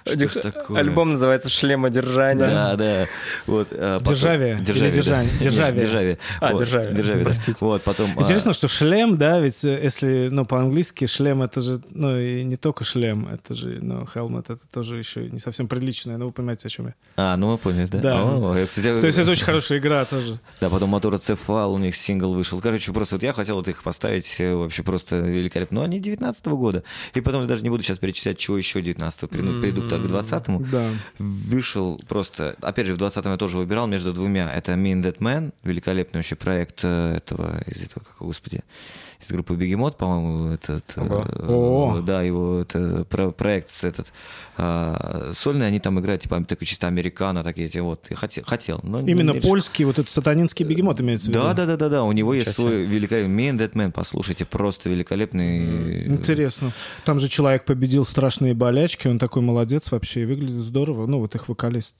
[0.05, 0.79] что ж такое?
[0.79, 2.47] Альбом называется «Шлемодержание».
[2.47, 3.07] Да, да.
[3.47, 5.01] Вот, а, потом- Державие или Державие.
[5.01, 5.43] да.
[5.43, 5.81] державие?
[5.81, 6.17] Державие.
[6.41, 6.59] А, Вот.
[6.59, 7.23] Державие, да.
[7.23, 7.57] Простите.
[7.61, 8.11] Вот, потом...
[8.17, 12.43] а, Интересно, что шлем, да, ведь э, если, ну, по-английски шлем это же, ну, и
[12.43, 16.31] не только шлем, это же, ну, helmet это тоже еще не совсем приличное, но вы
[16.31, 16.93] понимаете, о чем я.
[17.15, 17.99] А, ну мы поняли, да.
[17.99, 18.23] Да.
[18.23, 20.39] О, я, кстати, То есть это очень хорошая игра тоже.
[20.61, 22.59] Да, потом мотороцефал, у них сингл вышел.
[22.61, 25.79] Короче, просто вот я хотел вот их поставить э, вообще просто великолепно.
[25.79, 26.83] Но они 19 года.
[27.13, 30.65] И потом я даже не буду сейчас перечислять, чего еще 19 приду, приду к 20-му.
[30.71, 30.91] Да.
[31.17, 34.53] Вышел просто, опять же, в 20-м я тоже выбирал между двумя.
[34.53, 38.61] Это Me and That Man, великолепный вообще проект э, этого, из этого, как, господи,
[39.21, 41.97] из группы Бегемот, по-моему, этот, э, Ого.
[41.97, 42.01] О.
[42.01, 44.13] да, его это, про- проект этот
[44.55, 48.79] а, сольный, они там играют, типа, такой чисто американо, такие эти вот, я хотел, хотел
[48.83, 51.39] но Именно не польский вот этот сатанинский бегемот имеется в виду.
[51.39, 52.03] Да, да, да, да, да.
[52.03, 56.07] У него есть Ничего свой великолепный Me and That Man, послушайте, просто великолепный.
[56.07, 56.71] Интересно.
[57.03, 61.07] Там же человек победил страшные болячки, он такой молодец вообще, и выглядит здорово.
[61.07, 61.93] Ну, вот их вокалист.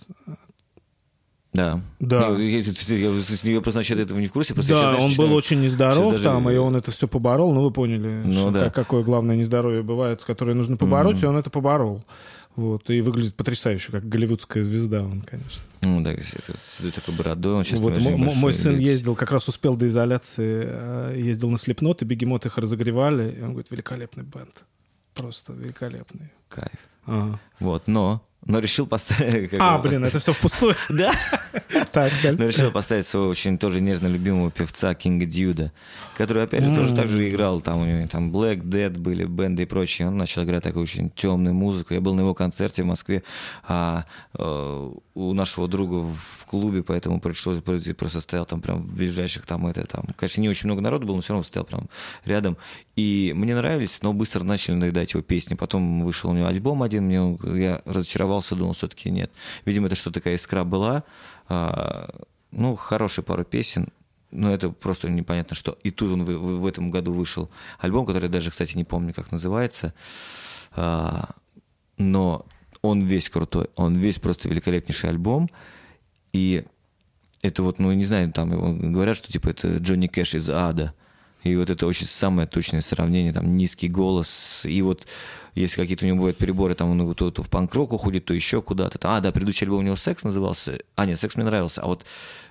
[1.51, 1.81] Да.
[1.99, 2.29] Да.
[2.29, 4.53] Я, я- я- я- я просто насчет этого не в курсе.
[4.53, 7.53] Просто да, сейчас, он был читаю- очень нездоров даже- там, и он это все поборол.
[7.53, 8.59] Ну, вы поняли, Ну, что- да.
[8.65, 11.25] как- какое главное нездоровье бывает, которое нужно побороть, Мгм.
[11.25, 12.03] и он это поборол.
[12.55, 15.61] Вот, и выглядит потрясающе, как голливудская звезда он, конечно.
[15.81, 19.47] Ну, да, с такой бородой, он сейчас вот мо- мой сын да, ездил, как раз
[19.47, 24.23] успел до изоляции, э, ездил на слепнот, и бегемот их разогревали, и он говорит, великолепный
[24.23, 24.63] бенд.
[25.13, 26.31] Просто великолепный.
[26.49, 26.69] Кайф.
[27.05, 27.39] Ага.
[27.59, 29.51] Вот, но, но решил поставить...
[29.59, 30.75] А, блин, это все впустую.
[30.89, 31.11] Да.
[31.91, 35.71] Так, Но решил поставить своего очень тоже нежно любимого певца Кинга Дьюда,
[36.17, 37.61] который, опять же, тоже так же играл.
[37.61, 40.07] Там у него там Black Dead были, бенды и прочее.
[40.07, 41.93] Он начал играть такую очень темную музыку.
[41.93, 43.23] Я был на его концерте в Москве
[43.67, 49.45] а, э, у нашего друга в клубе, поэтому пришлось просто- стоял там прям в ближайших
[49.45, 50.05] там это там.
[50.15, 51.89] Конечно, не очень много народу было, но все равно стоял прям
[52.25, 52.57] рядом.
[52.95, 55.55] И мне нравились, но быстро начали надоедать его песни.
[55.55, 59.31] Потом вышел у него альбом один, мне я разочаровался, думал, все-таки нет.
[59.65, 61.03] Видимо, это что такая искра была.
[61.47, 62.09] А,
[62.51, 63.87] ну, хорошие пару песен,
[64.31, 65.77] но это просто непонятно что.
[65.83, 67.49] И тут он в, в- в этом году вышел
[67.79, 69.93] альбом, который я даже, кстати, не помню, как называется.
[70.71, 71.29] А,
[71.97, 72.45] но
[72.81, 75.49] он весь крутой, он весь просто великолепнейший альбом.
[76.31, 76.65] И
[77.41, 80.93] это вот, ну, не знаю, там говорят, что типа это Джонни Кэш из ада.
[81.43, 85.07] И вот это очень самое точное сравнение, там низкий голос, и вот
[85.55, 88.61] если какие-то у него бывают переборы, там он то, то в панк-рок уходит, то еще
[88.61, 88.99] куда-то.
[89.03, 90.79] А, да, предыдущий альбом у него «Секс» назывался.
[90.95, 91.81] А, нет, «Секс» мне нравился.
[91.81, 92.05] А вот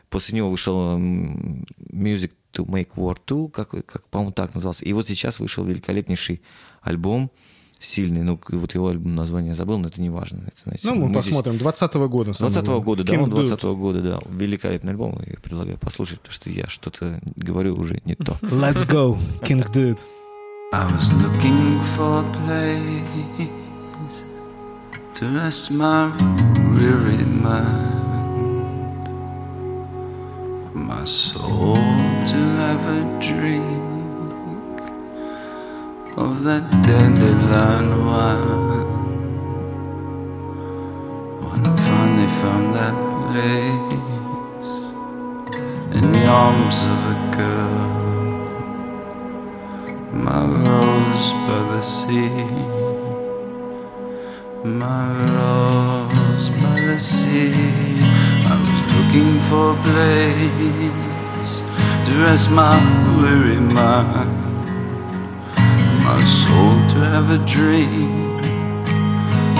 [0.09, 4.84] после него вышел «Music to Make War 2», как, как по-моему, так назывался.
[4.84, 6.43] И вот сейчас вышел великолепнейший
[6.80, 7.30] альбом
[7.81, 8.22] сильный.
[8.22, 10.39] Ну, вот его альбом название забыл, но это не важно.
[10.47, 11.59] Это, знаете, Ну, мы, здесь- посмотрим.
[11.59, 12.33] 20 года.
[12.33, 12.85] самое 20 главное.
[12.85, 13.47] года, да, он Dude.
[13.49, 14.20] 20 года, да.
[14.31, 18.37] Великолепный альбом, и предлагаю послушать, потому что я что-то говорю уже не то.
[18.43, 19.99] Let's go, King Dude.
[20.72, 23.51] I was looking for a place
[25.14, 26.11] to rest my
[26.76, 27.97] weary mind,
[30.74, 31.74] my soul
[32.26, 33.88] to have a drink
[36.19, 38.87] of that dandelion wine.
[41.47, 42.97] When I finally found that
[43.29, 44.71] place
[45.97, 47.89] in the arms of a girl
[50.12, 52.47] my rose by the sea,
[54.64, 55.07] my
[55.37, 57.55] rose by the sea.
[58.51, 61.53] I was looking for a place
[62.07, 62.75] to rest my
[63.21, 64.47] weary mind,
[66.09, 68.11] my soul to have a dream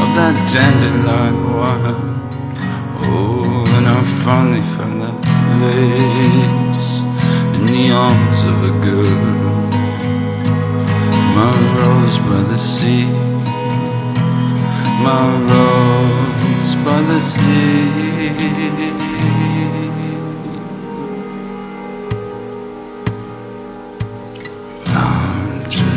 [0.03, 2.01] of that dandelion wine.
[3.05, 5.19] Oh, and I finally found that
[5.59, 6.89] place
[7.57, 9.21] in the arms of a girl
[11.37, 13.05] my rose by the sea,
[15.07, 19.08] my rose by the sea.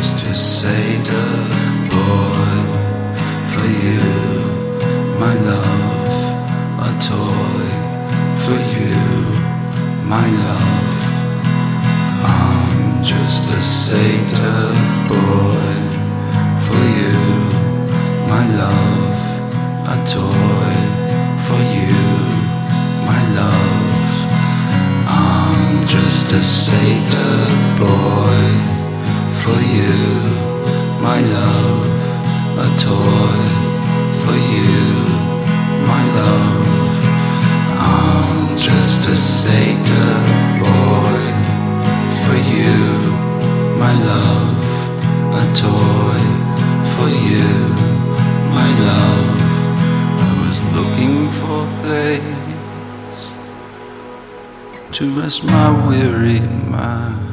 [0.02, 1.32] Just a satyr
[1.88, 2.50] boy
[3.52, 4.02] for you,
[5.22, 6.14] my love,
[6.88, 7.68] a toy
[8.42, 8.98] for you,
[10.10, 10.98] my love.
[12.24, 14.74] I'm just a satyr
[15.06, 15.70] boy
[16.66, 17.18] for you,
[18.26, 19.22] my love,
[19.86, 20.74] a toy
[21.46, 22.02] for you,
[23.06, 24.10] my love.
[25.06, 27.46] I'm just a satyr
[27.78, 28.81] boy
[29.42, 29.98] for you,
[31.02, 32.02] my love,
[32.66, 33.40] a toy
[34.22, 34.82] for you,
[35.90, 36.94] my love.
[37.76, 40.14] I'm just a satyr
[40.62, 41.22] boy
[42.22, 42.78] for you,
[43.82, 44.62] my love,
[45.42, 46.20] a toy
[46.92, 47.50] for you,
[48.58, 49.38] my love.
[50.22, 53.22] I was looking for a place
[54.98, 56.40] to rest my weary
[56.70, 57.31] mind,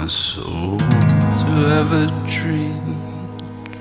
[0.00, 3.80] my soul to have a drink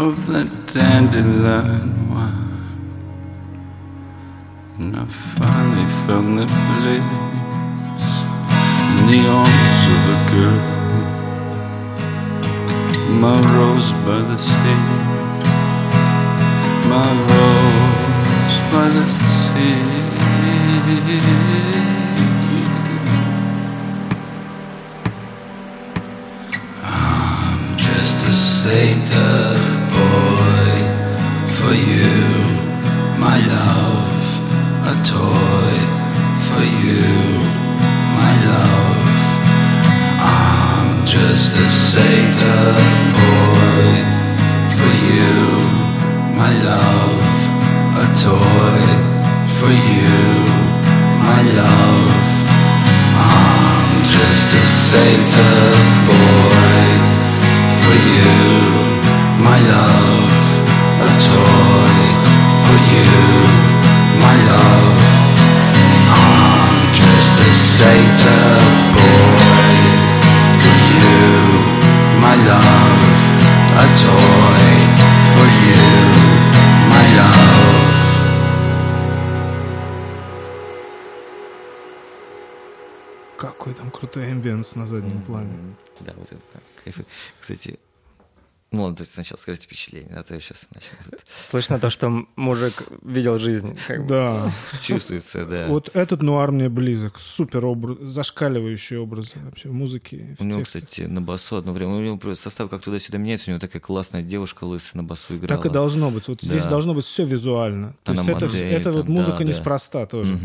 [0.00, 2.64] of that dandelion wine.
[4.78, 7.12] And I finally found the place
[8.96, 10.62] in the arms of a girl,
[13.24, 14.82] my rose by the sea,
[16.92, 19.96] my rose by the sea.
[28.34, 29.54] Satyr
[29.94, 30.72] boy
[31.46, 32.10] for you,
[33.18, 34.22] my love,
[34.84, 35.74] a toy
[36.46, 37.06] for you,
[38.18, 39.14] my love.
[40.18, 42.74] I'm just a satyr
[43.14, 43.92] boy
[44.76, 45.36] for you,
[46.34, 47.30] my love,
[48.02, 48.82] a toy
[49.56, 50.18] for you,
[51.22, 52.10] my love.
[53.14, 55.70] I'm just a satyr
[56.06, 57.05] boy
[57.86, 58.34] for you,
[59.48, 60.32] my love,
[61.06, 61.94] a toy
[62.64, 63.10] for you,
[64.24, 64.98] my love.
[66.10, 68.58] I'm just a satyr
[68.98, 69.76] boy
[70.62, 71.20] for you,
[72.24, 73.14] my love,
[73.82, 74.66] a toy
[75.32, 75.84] for you,
[76.90, 77.55] my love.
[83.66, 85.50] Какой там крутой амбиенс на заднем плане.
[85.98, 86.40] Да, вот это
[86.84, 87.00] кайф.
[87.40, 87.80] Кстати,
[88.70, 90.98] ну ладно, давайте сначала скажите впечатление, а то я сейчас начну.
[91.42, 93.76] Слышно то, что мужик видел жизнь.
[93.88, 94.08] как бы.
[94.08, 94.50] Да.
[94.82, 95.66] Чувствуется, да.
[95.66, 97.18] Вот этот нуар мне близок.
[97.18, 102.34] Супер образ, зашкаливающий образ вообще в У него, кстати, на басу одно время, у него
[102.36, 105.60] состав как туда-сюда меняется, у него такая классная девушка лысая на басу играла.
[105.60, 106.28] Так и должно быть.
[106.28, 106.70] Вот здесь Да.
[106.70, 107.96] должно быть все визуально.
[108.04, 109.44] То Она есть это, вот музыка да, да.
[109.44, 110.38] неспроста тоже.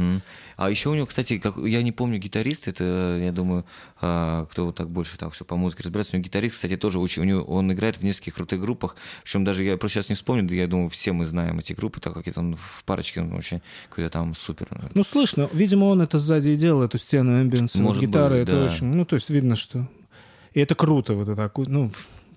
[0.62, 3.66] А еще у него, кстати, как, я не помню гитарист, это, я думаю,
[3.99, 6.16] а, кто так больше так все по музыке разбирается.
[6.16, 9.43] У него гитарист, кстати, тоже очень, у него, он играет в нескольких крутых группах, причем
[9.43, 12.14] даже я просто сейчас не вспомню, да я думаю, все мы знаем эти группы, так
[12.14, 14.68] как это он в парочке, он вообще какой-то там супер.
[14.93, 17.80] Ну, слышно, видимо, он это сзади и делал, эту стену эмбиенса.
[17.80, 18.66] Гитара, быть, это да.
[18.66, 18.86] очень...
[18.86, 19.88] Ну, то есть видно, что...
[20.53, 21.91] И это круто, вот это, ну,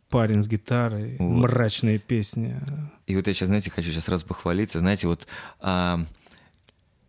[0.08, 1.42] парень с гитарой, Вот.
[1.42, 2.56] мрачные песни.
[3.06, 4.78] И вот я сейчас, знаете, хочу сейчас раз похвалиться.
[4.78, 5.26] Знаете, вот
[5.60, 6.06] а,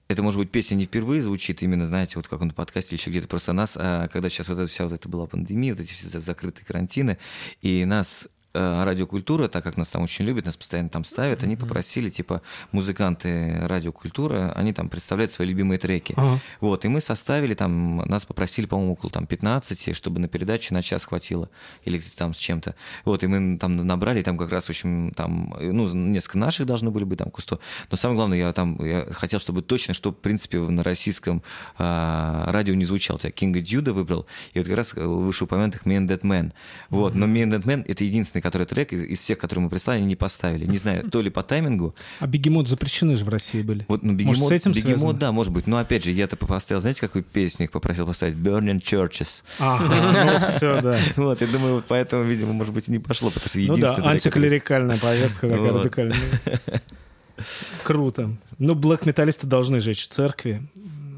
[0.07, 3.01] это, может быть, песня не впервые звучит, именно, знаете, вот как он на подкасте или
[3.01, 3.27] еще где-то.
[3.27, 6.19] Просто нас, а, когда сейчас вот эта вся вот это была пандемия, вот эти все
[6.19, 7.17] закрытые карантины,
[7.61, 12.09] и нас радиокультура, так как нас там очень любят, нас постоянно там ставят, они попросили,
[12.09, 12.41] типа,
[12.71, 16.13] музыканты радиокультуры, они там представляют свои любимые треки.
[16.17, 16.39] Ага.
[16.61, 20.81] Вот, и мы составили там, нас попросили, по-моему, около там 15, чтобы на передаче на
[20.81, 21.49] час хватило,
[21.83, 22.75] или там с чем-то.
[23.03, 26.91] Вот, и мы там набрали, там как раз, в общем, там, ну, несколько наших должны
[26.91, 27.59] были быть, там, кусто.
[27.91, 31.43] Но самое главное, я там, я хотел, чтобы точно, что, в принципе, на российском
[31.77, 33.19] а, радио не звучал.
[33.23, 36.53] Я Кинга Дьюда выбрал, и вот как раз вышеупомянутых Me and That Man.
[36.89, 39.69] Вот, но Me and That Man— это единственный, который трек из, из всех, которые мы
[39.71, 40.67] прислали, не поставили.
[40.67, 43.85] Не знаю, то ли по таймингу, А бегемот запрещены же в России были.
[43.87, 45.13] вот, ну, Может, бегемот, с этим бегемот, связано?
[45.19, 45.65] да, может быть.
[45.65, 48.35] Но опять же, я-то поставил, знаете, какую песню их попросил поставить?
[48.35, 49.43] Burning Churches.
[49.57, 50.97] Ага, ну все, да.
[51.15, 53.95] Вот, я думаю, вот поэтому, видимо, может быть, и не пошло, потому что Ну да,
[54.11, 56.17] антиклерикальная повестка такая радикальная.
[57.83, 58.35] Круто.
[58.59, 60.61] Ну, блэк-металлисты должны жечь церкви,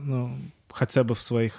[0.06, 0.32] ну,
[0.78, 1.54] хотя бы в своих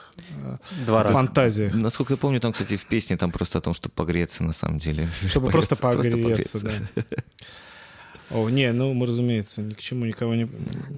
[0.44, 0.56] э,
[0.86, 1.12] Два раза.
[1.12, 1.74] фантазиях.
[1.74, 4.78] Насколько я помню, там, кстати, в песне там просто о том, чтобы погреться, на самом
[4.78, 5.08] деле.
[5.28, 7.02] Чтобы просто погреться, да.
[8.30, 10.46] О, не, ну мы, разумеется, ни к чему никого не...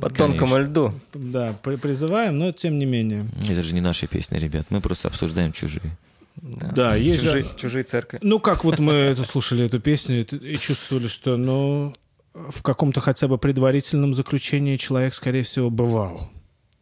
[0.01, 0.93] По тонкому льду.
[1.14, 3.27] Да, при- призываем, но тем не менее.
[3.49, 4.66] Это же не наши песни, ребят.
[4.71, 5.97] Мы просто обсуждаем чужие.
[6.43, 7.51] Да, есть Чужие, же...
[7.57, 8.18] чужие церкви.
[8.23, 11.93] Ну, как вот мы это слушали, эту песню, и чувствовали, что, ну,
[12.35, 16.31] в каком-то хотя бы предварительном заключении человек, скорее всего, бывал.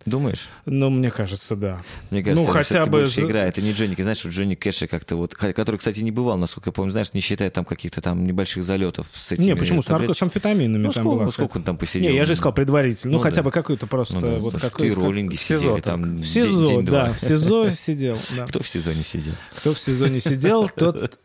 [0.06, 0.48] Думаешь?
[0.64, 1.82] Ну, мне кажется, да.
[2.10, 3.42] Мне кажется, Ну, это хотя бы больше игра.
[3.44, 6.72] Это не Джонни, знаешь, что Джонни Кэша как-то вот, который, кстати, не бывал, насколько я
[6.72, 9.82] помню, знаешь, не считая там каких-то там небольших залетов с этими Не, почему?
[9.82, 10.14] С, нарко...
[10.14, 11.24] с амфетаминами Ну, там сколько, была.
[11.26, 12.08] ну, сколько он там посидел?
[12.08, 13.12] Не, я же искал предварительно.
[13.12, 13.42] Ну, Ну, хотя да.
[13.42, 15.82] бы какой-то просто Ну, да, вот слушай, какой ты роллинги СИЗО сидели только.
[15.82, 17.04] там В день- СИЗО, день-два.
[17.06, 18.18] да, в СИЗО сидел.
[18.36, 18.46] да.
[18.46, 19.34] Кто в СИЗО не сидел?
[19.56, 21.18] Кто в СИЗО не сидел, тот...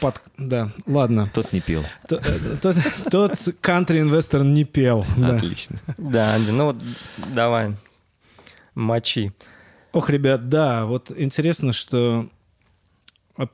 [0.00, 0.20] Под...
[0.36, 1.30] Да, ладно.
[1.34, 2.76] Тот не э, Тот,
[3.10, 3.32] тот
[3.62, 5.06] country-инвестор не пел.
[5.16, 5.36] Да.
[5.36, 5.78] Отлично.
[5.96, 6.76] Да, ну вот
[7.32, 7.72] давай,
[8.76, 9.32] мочи.
[9.92, 12.28] Ох, ребят, да, вот интересно, что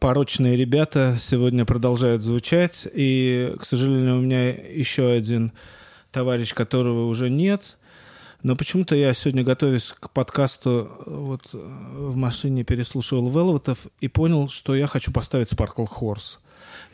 [0.00, 5.52] порочные ребята сегодня продолжают звучать, и, к сожалению, у меня еще один
[6.10, 7.78] товарищ, которого уже нет,
[8.42, 14.48] но почему-то я сегодня, готовясь к подкасту, вот э, в машине переслушивал Велветов и понял,
[14.48, 16.38] что я хочу поставить Sparkle Horse.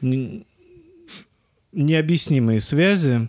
[0.02, 0.44] Н-
[1.72, 3.28] Необъяснимые связи,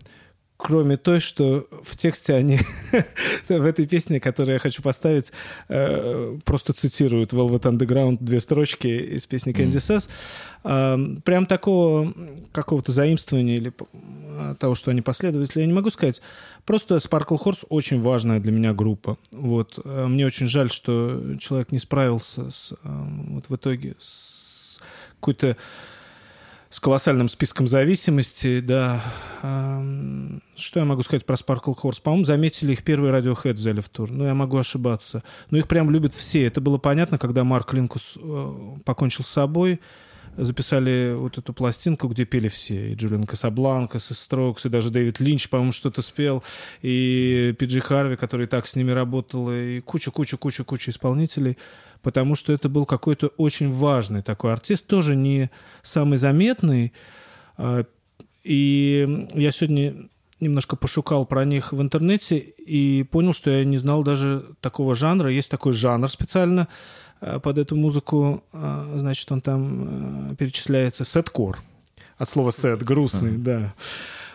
[0.59, 2.59] кроме той, что в тексте они
[3.47, 5.31] в этой песне, которую я хочу поставить,
[5.69, 10.09] э, просто цитируют Velvet Underground две строчки из песни Candy Says.
[10.65, 12.13] А, Прям такого
[12.51, 16.21] какого-то заимствования или э, того, что они последователи, я не могу сказать.
[16.65, 19.17] Просто Sparkle Horse очень важная для меня группа.
[19.31, 19.79] Вот.
[19.85, 24.81] Э, Мне очень жаль, что человек не справился с, вот в итоге с
[25.21, 25.55] какой-то
[26.69, 29.01] с колоссальным списком зависимостей, да.
[30.55, 32.01] Что я могу сказать про Sparkle Horse?
[32.01, 34.11] По-моему, заметили их первый Radiohead взяли в тур.
[34.11, 35.23] Ну, я могу ошибаться.
[35.49, 36.45] Но их прям любят все.
[36.45, 38.53] Это было понятно, когда Марк Линкус э,
[38.85, 39.79] покончил с собой.
[40.37, 42.91] Записали вот эту пластинку, где пели все.
[42.91, 46.43] И Джулиан Касабланкас, и Строкс, и даже Дэвид Линч, по-моему, что-то спел.
[46.83, 49.51] И Пиджи Харви, который так с ними работал.
[49.51, 51.57] И куча-куча-куча-куча исполнителей
[52.01, 55.49] потому что это был какой-то очень важный такой артист, тоже не
[55.83, 56.93] самый заметный.
[57.57, 57.83] А,
[58.43, 64.03] И я сегодня немножко пошукал про них в интернете и понял, что я не знал
[64.03, 65.29] даже такого жанра.
[65.31, 66.67] Есть такой жанр специально
[67.19, 68.43] а, под эту музыку.
[68.53, 71.59] а, Значит, он там перечисляется сеткор.
[72.17, 73.73] От слова сет, грустный, да.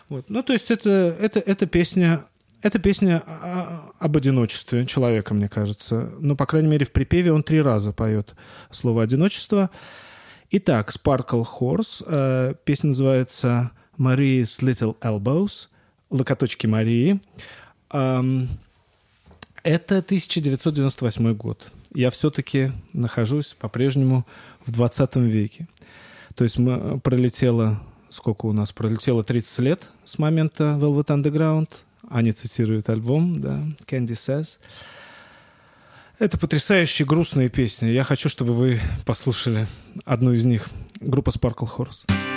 [0.08, 0.28] Вот.
[0.28, 2.24] Ну, то есть это, это, это песня
[2.64, 6.12] это песня о- об одиночестве человека, мне кажется.
[6.18, 8.34] Ну, по крайней мере, в припеве он три раза поет
[8.70, 9.70] слово «одиночество».
[10.50, 12.02] Итак, Sparkle Horse.
[12.06, 15.68] э, Песня называется «Marie's Little Elbows».
[16.10, 17.20] «Локоточки Марии».
[19.62, 21.72] Это 1998 год.
[21.94, 24.26] Я все-таки нахожусь по-прежнему
[24.66, 25.68] в 20 веке.
[26.34, 27.80] То есть мы пролетело...
[28.10, 28.70] Сколько у нас?
[28.72, 31.68] Пролетело 30 лет с момента Velvet Underground.
[32.10, 34.58] Они цитируют альбом, да, Candy Says.
[36.18, 37.88] Это потрясающие грустные песни.
[37.88, 39.66] Я хочу, чтобы вы послушали
[40.04, 40.68] одну из них.
[41.00, 42.33] Группа Sparkle Horse.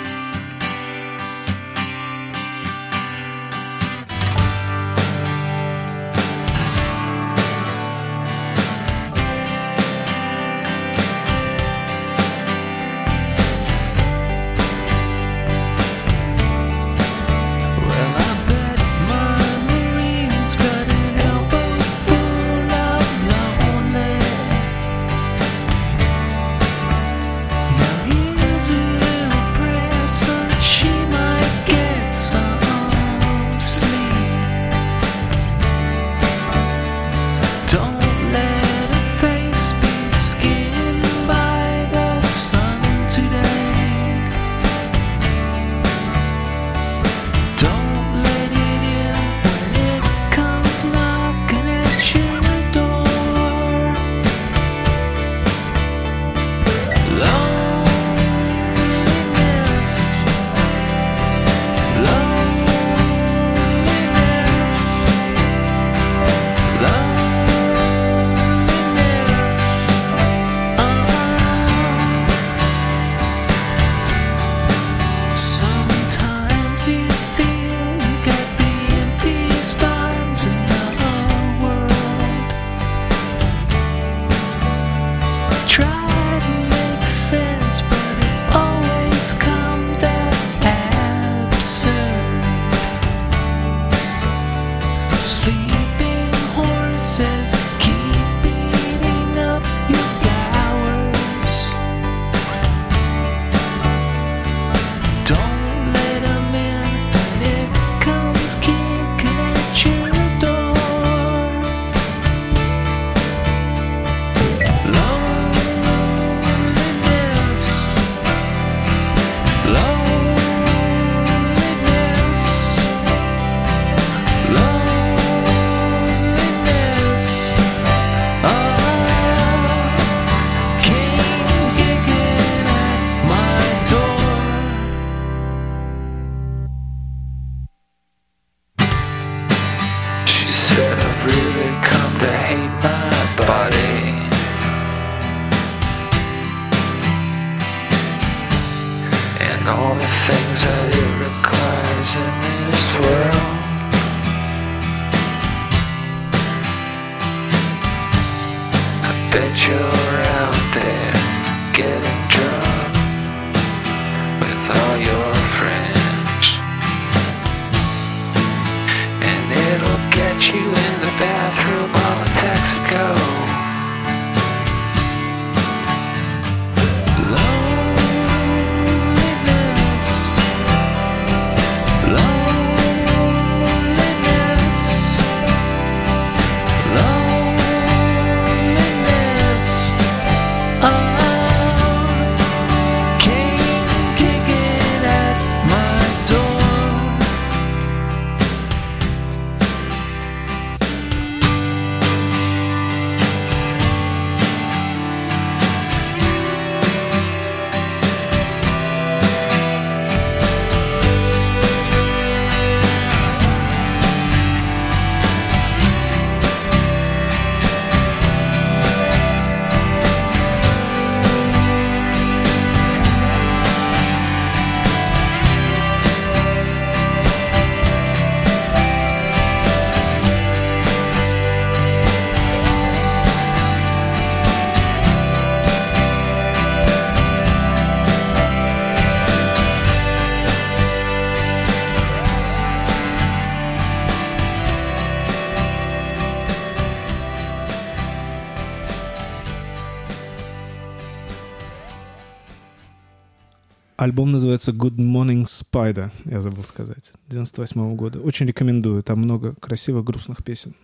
[254.08, 258.20] Альбом называется Good Morning Spider, я забыл сказать, 98 года.
[258.20, 260.74] Очень рекомендую, там много красивых, грустных песен.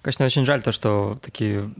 [0.00, 1.70] Конечно, очень жаль то, что такие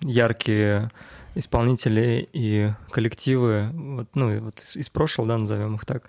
[0.00, 0.90] яркие
[1.34, 6.08] исполнители и коллективы, вот, ну, вот из, из прошлого, да, назовем их так,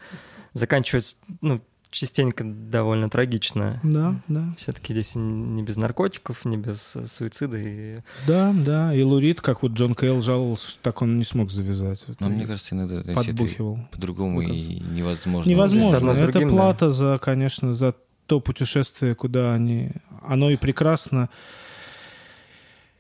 [0.54, 3.80] заканчиваются, ну, частенько довольно трагично.
[3.84, 4.54] Да, да.
[4.58, 7.58] Все-таки здесь не без наркотиков, не без э, суицида.
[7.58, 8.00] И...
[8.28, 8.94] Да, да.
[8.94, 12.04] И Лурид, как вот Джон Кейл жаловался, что так он не смог завязать.
[12.08, 13.80] Вот Но и мне кажется, иногда подбухивал.
[13.92, 15.50] по-другому и невозможно.
[15.50, 16.12] Невозможно.
[16.12, 16.54] Это другим, да.
[16.54, 19.92] плата за, конечно, за то путешествие, куда они...
[20.22, 21.30] Оно и прекрасно,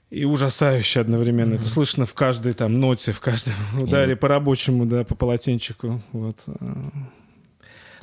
[0.09, 1.55] и ужасающе одновременно.
[1.55, 6.01] Это слышно в каждой там ноте, в каждом ударе вот- по рабочему, да, по полотенчику.
[6.13, 6.38] Вот.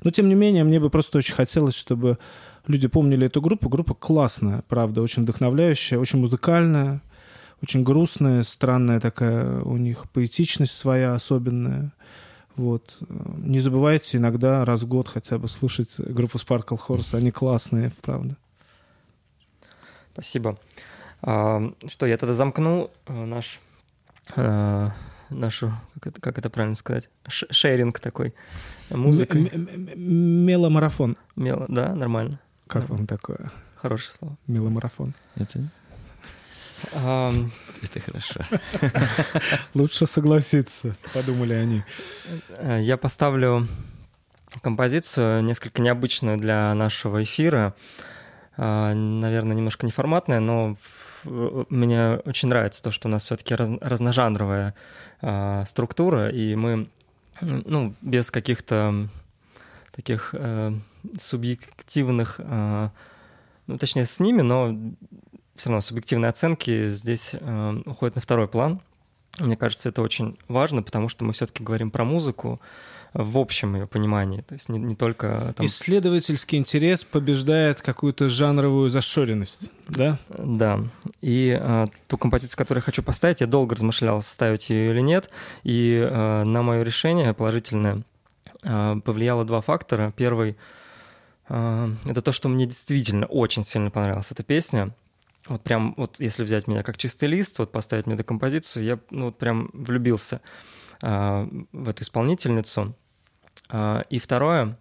[0.02, 2.18] Но, тем не менее, мне бы просто очень хотелось, чтобы
[2.66, 3.68] люди помнили эту группу.
[3.68, 7.00] Группа классная, правда, очень вдохновляющая, очень музыкальная,
[7.62, 11.92] очень грустная, странная такая у них поэтичность своя особенная.
[12.56, 12.98] Вот.
[13.08, 17.16] Не забывайте иногда раз в год хотя бы слушать группу Sparkle Horse.
[17.16, 18.36] Они классные, правда.
[20.12, 20.58] Спасибо.
[21.22, 23.58] А, что, я тогда замкну э, наш,
[24.36, 24.90] э,
[25.30, 28.34] нашу, как это, как это правильно сказать, Ш- шеринг такой
[28.90, 29.48] музыкой.
[29.48, 30.00] М- м- м-
[30.46, 31.16] Меломарафон.
[31.36, 32.38] Мело, да, нормально.
[32.66, 33.50] Как вам такое?
[33.76, 34.36] Хорошее слово.
[34.46, 35.12] Меломарафон.
[35.36, 35.60] Это,
[37.82, 38.40] это хорошо.
[39.74, 41.82] Лучше согласиться, подумали они.
[42.58, 43.66] э, я поставлю
[44.62, 47.74] композицию несколько необычную для нашего эфира.
[48.56, 50.76] А, Наверное, немножко неформатная, но
[51.24, 54.74] в- мне очень нравится то, что у нас все-таки разножанровая
[55.66, 56.88] структура, и мы
[57.44, 59.08] ну, без каких-то
[59.92, 60.72] таких э,
[61.20, 62.88] субъективных, э,
[63.66, 64.76] ну, точнее, с ними, но
[65.56, 68.80] все равно субъективные оценки здесь э, уходят на второй план.
[69.38, 72.60] Мне кажется, это очень важно, потому что мы все-таки говорим про музыку
[73.14, 75.64] в общем ее понимании, то есть не, не только там...
[75.66, 80.18] Исследовательский интерес побеждает какую-то жанровую зашоренность, да?
[80.36, 80.80] Да.
[81.24, 85.30] И э, ту композицию, которую я хочу поставить, я долго размышлял, ставить ее или нет.
[85.62, 88.02] И э, на мое решение положительное
[88.62, 90.12] э, повлияло два фактора.
[90.14, 90.58] Первый
[91.48, 94.94] э, это то, что мне действительно очень сильно понравилась эта песня.
[95.48, 98.98] вот прям, вот если взять меня как чистый лист, вот поставить мне эту композицию, я
[99.08, 100.42] ну, вот прям влюбился
[101.00, 102.94] э, в эту исполнительницу.
[103.70, 104.76] Э, и второе,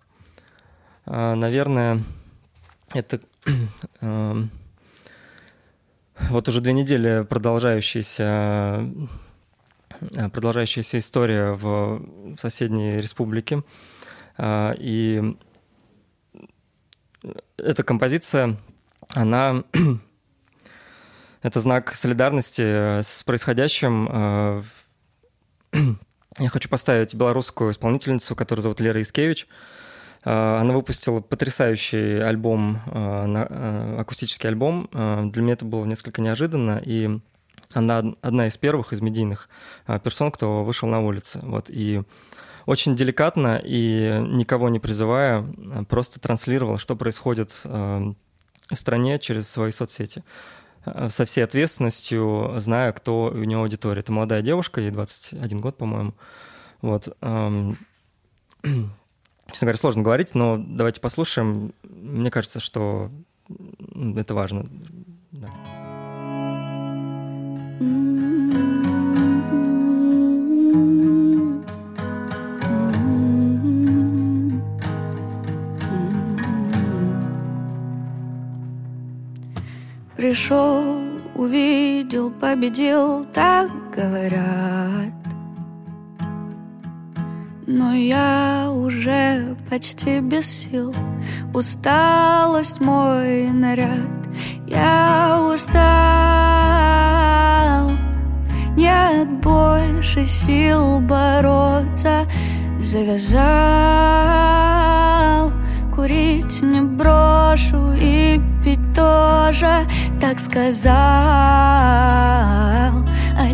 [1.06, 2.04] э, наверное,
[2.94, 3.22] это
[4.02, 4.44] э,
[6.30, 8.90] вот уже две недели продолжающаяся
[10.32, 12.02] продолжающаяся история в
[12.38, 13.64] соседней республике.
[14.42, 15.38] И
[17.58, 18.58] эта композиция,
[19.14, 19.64] она
[21.42, 24.64] это знак солидарности с происходящим.
[26.40, 29.48] Я хочу поставить белорусскую исполнительницу, которую зовут Лера Искевич.
[30.24, 32.82] Она выпустила потрясающий альбом,
[34.00, 34.88] акустический альбом.
[34.92, 37.20] Для меня это было несколько неожиданно, и
[37.74, 39.50] она одна из первых из медийных
[40.04, 41.40] персон, кто вышел на улицы.
[41.44, 42.04] Вот, и
[42.66, 45.46] очень деликатно и никого не призывая,
[45.90, 48.16] просто транслировал, что происходит в
[48.74, 50.24] стране через свои соцсети
[51.10, 54.00] со всей ответственностью, зная, кто у него аудитория.
[54.00, 56.14] Это молодая девушка, ей 21 год, по-моему.
[56.82, 57.16] Вот.
[59.52, 61.74] Честно говоря, сложно говорить, но давайте послушаем.
[61.84, 63.12] Мне кажется, что
[64.16, 64.68] это важно.
[65.32, 65.50] Да.
[80.16, 80.84] Пришел,
[81.36, 85.23] увидел, победил, так говорят.
[87.66, 90.94] Но я уже почти без сил.
[91.54, 94.10] Усталость мой наряд.
[94.68, 95.84] Я устал.
[98.76, 102.28] Нет больше сил бороться.
[102.80, 103.44] Завязал.
[105.96, 109.86] Курить не брошу и пить тоже
[110.20, 110.94] так сказал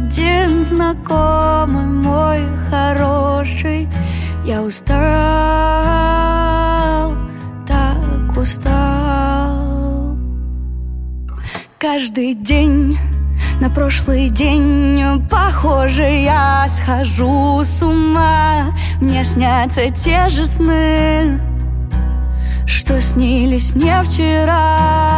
[0.09, 2.39] Один знакомый мой
[2.71, 3.87] хороший.
[4.43, 4.97] Я устал,
[7.67, 10.17] так устал.
[11.77, 12.97] Каждый день
[13.61, 14.99] на прошлый день
[15.29, 18.71] Похоже, я схожу с ума.
[18.99, 21.39] Мне снятся те же сны
[22.65, 25.08] Что снились мне вчера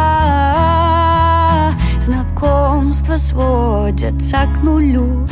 [3.12, 5.26] Знакомства сводятся к нулю.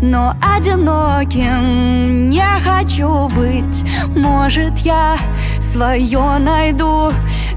[0.00, 3.84] Но одиноким не хочу быть.
[4.16, 5.16] Может, я
[5.60, 7.10] свое найду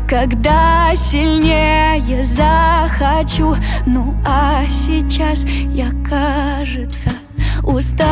[0.07, 3.55] когда сильнее захочу.
[3.85, 7.09] Ну а сейчас я, кажется,
[7.63, 8.07] устал.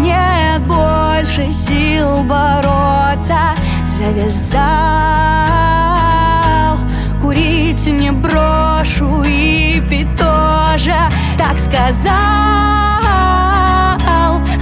[0.00, 5.26] Нет больше сил бороться Завязал
[7.76, 10.94] Курить не брошу и пить тоже
[11.36, 12.06] Так сказал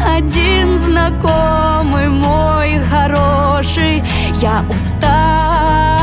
[0.04, 4.02] один знакомый мой хороший.
[4.40, 5.93] Я устал,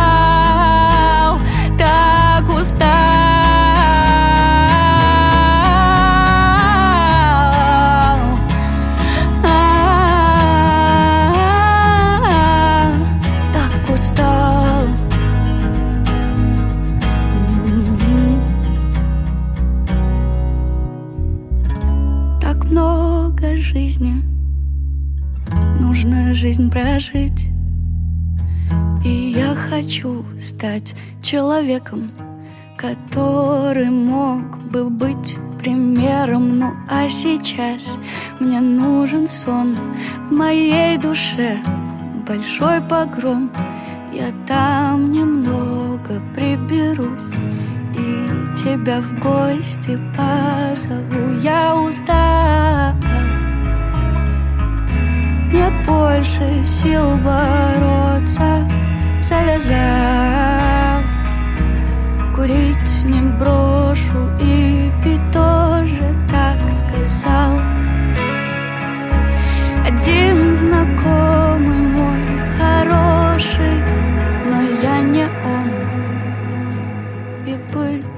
[26.51, 27.49] жизнь прожить.
[29.05, 32.11] И я хочу стать человеком
[32.75, 36.59] Который мог бы быть примером.
[36.59, 37.97] Ну а сейчас
[38.41, 39.77] мне нужен сон.
[40.29, 41.57] В моей душе
[42.27, 43.49] большой погром.
[44.11, 47.31] Я там немного приберусь
[47.95, 51.39] И тебя в гости позову.
[51.41, 53.20] Я устал
[55.51, 58.67] нет больше сил бороться
[59.21, 61.01] Завязал.
[62.33, 67.59] Курить не брошу и пить тоже так сказал.
[69.85, 72.23] Один знакомый мой
[72.57, 73.83] хороший
[74.47, 75.69] Но я не он.
[77.45, 78.10] И быть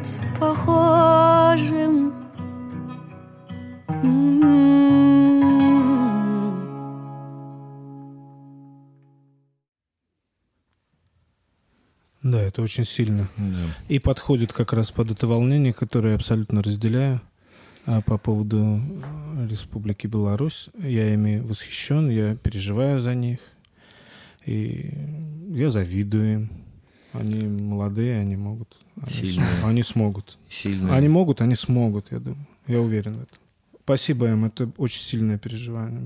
[12.54, 13.28] это очень сильно.
[13.38, 13.76] Да.
[13.90, 17.20] И подходит как раз под это волнение, которое я абсолютно разделяю.
[17.86, 18.80] А по поводу
[19.38, 23.40] э, Республики Беларусь, я ими восхищен, я переживаю за них.
[24.46, 24.94] И
[25.50, 26.50] я завидую им.
[27.14, 28.78] Они молодые, они могут.
[29.02, 29.48] Они, Сильные.
[29.62, 30.38] с- они смогут.
[30.50, 30.96] Сильно.
[30.96, 32.48] Они могут, они смогут, я думаю.
[32.68, 33.38] Я уверен в этом.
[33.86, 36.02] Спасибо им, это очень сильное переживание.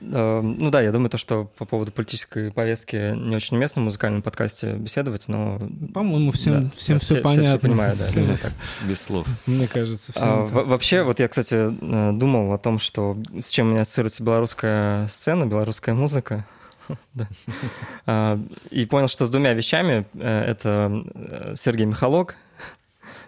[0.00, 3.84] Э, Ну да, я думаю, то, что по поводу политической повестки не очень уместно в
[3.84, 5.60] музыкальном подкасте беседовать, но...
[5.92, 7.58] По-моему, всем, да, всем да, все, понятно.
[7.58, 8.52] понимают, да, Всем- именно так.
[8.88, 9.26] Без слов.
[9.46, 10.66] Мне кажется, всем А, так.
[10.66, 15.06] Вообще, вот я, кстати, э, думал о том, что с чем у меня ассоциируется белорусская
[15.08, 16.46] сцена, белорусская музыка.
[18.06, 18.38] А,
[18.70, 20.06] И понял, что с двумя вещами.
[20.14, 22.36] Э, Это Сергей Михалок,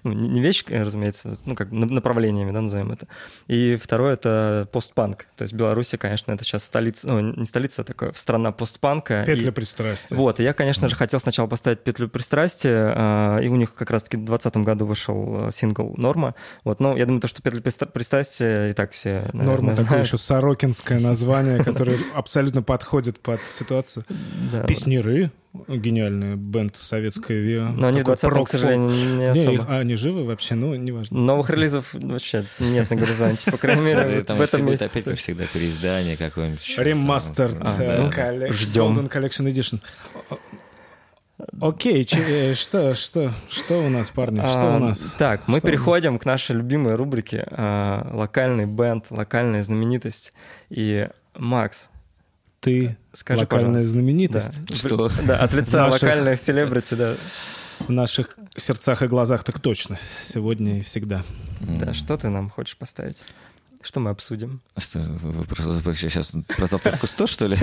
[0.07, 3.07] ну, не вещь, э, разумеется, ну, как на- направлениями, да, назовем это.
[3.49, 5.27] И второе— это постпанк.
[5.37, 9.23] То есть Беларусь, конечно, это сейчас столица, ну, не столица, а такая страна постпанка.
[9.23, 10.17] И- Петля пристрастия.
[10.17, 13.91] вот, и я, конечно же, хотел сначала поставить петлю пристрастия, а, и у них как
[13.91, 16.35] раз-таки в 2020 году вышел э, сингл «Норма».
[16.65, 20.19] Вот, но я думаю, то, что пристра- пристрастия и так все, наверное, Норма такое еще
[20.19, 24.05] сорокинское название, которое абсолютно подходит под ситуацию.
[24.67, 25.31] Песнеры,
[25.69, 27.69] гениальная бенд советская ВИА.
[27.77, 29.53] Но они в Такой 20 к сожалению, не Не, особо.
[29.55, 30.55] их- а, они живы вообще?
[30.55, 31.19] Ну, неважно.
[31.19, 34.85] Новых релизов вообще нет на горизонте, по крайней мере, в этом будет месяце.
[34.87, 36.75] опять, как всегда, переиздание какое-нибудь.
[36.79, 37.51] Ремастер.
[37.79, 38.99] Э, ждем.
[38.99, 39.81] Golden Collection Edition.
[41.61, 44.39] Окей, че- э, что, что, что у нас, парни?
[44.39, 45.15] Что А, у нас?
[45.19, 45.71] Так, мы Что нас?
[45.71, 50.33] переходим к нашей любимой рубрике а, «Локальный бенд», «Локальная знаменитость».
[50.71, 51.91] И, Макс,
[52.61, 53.89] Ты скажи, локальная пожалуйста.
[53.93, 54.65] знаменитость.
[54.65, 54.77] Да.
[54.77, 55.11] Что?
[55.27, 57.15] Да, от лица Наших- локальных селебрити, да.
[57.81, 59.99] В наших сердцах и глазах так точно.
[60.23, 61.25] Сегодня и всегда.
[61.61, 63.23] Да, что ты нам хочешь поставить?
[63.83, 64.61] Что мы обсудим?
[64.79, 67.57] Что, вы просто сейчас про завтрак 100, что ли?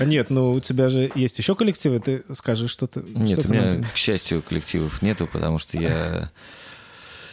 [0.00, 3.00] Нет, ну у тебя же есть еще коллективы, ты скажи, что ты...
[3.00, 6.30] Нет, у меня, к счастью, коллективов нету, потому что я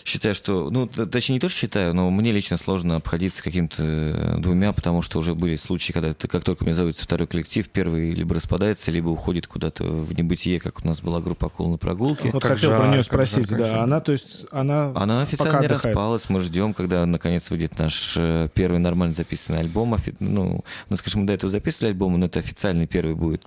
[0.06, 0.70] считаю, что...
[0.70, 5.18] Ну, точнее, не то, что считаю, но мне лично сложно обходиться каким-то двумя, потому что
[5.20, 9.10] уже были случаи, когда ты, как только меня зовется второй коллектив, первый либо распадается, либо
[9.10, 12.30] уходит куда-то в небытие, как у нас была группа «Акул на прогулке».
[12.32, 13.66] Вот Как хотел жаль, про нее как спросить, жаль, да.
[13.66, 13.84] конечно.
[13.84, 18.14] Она, то есть, она, Она официально пока не распалась, мы ждем, когда наконец выйдет наш
[18.18, 19.96] э, первый нормально записанный альбом.
[19.96, 23.44] Офи- Ну, ну, скажем, мы до этого записывали альбом, но это официальный первый будет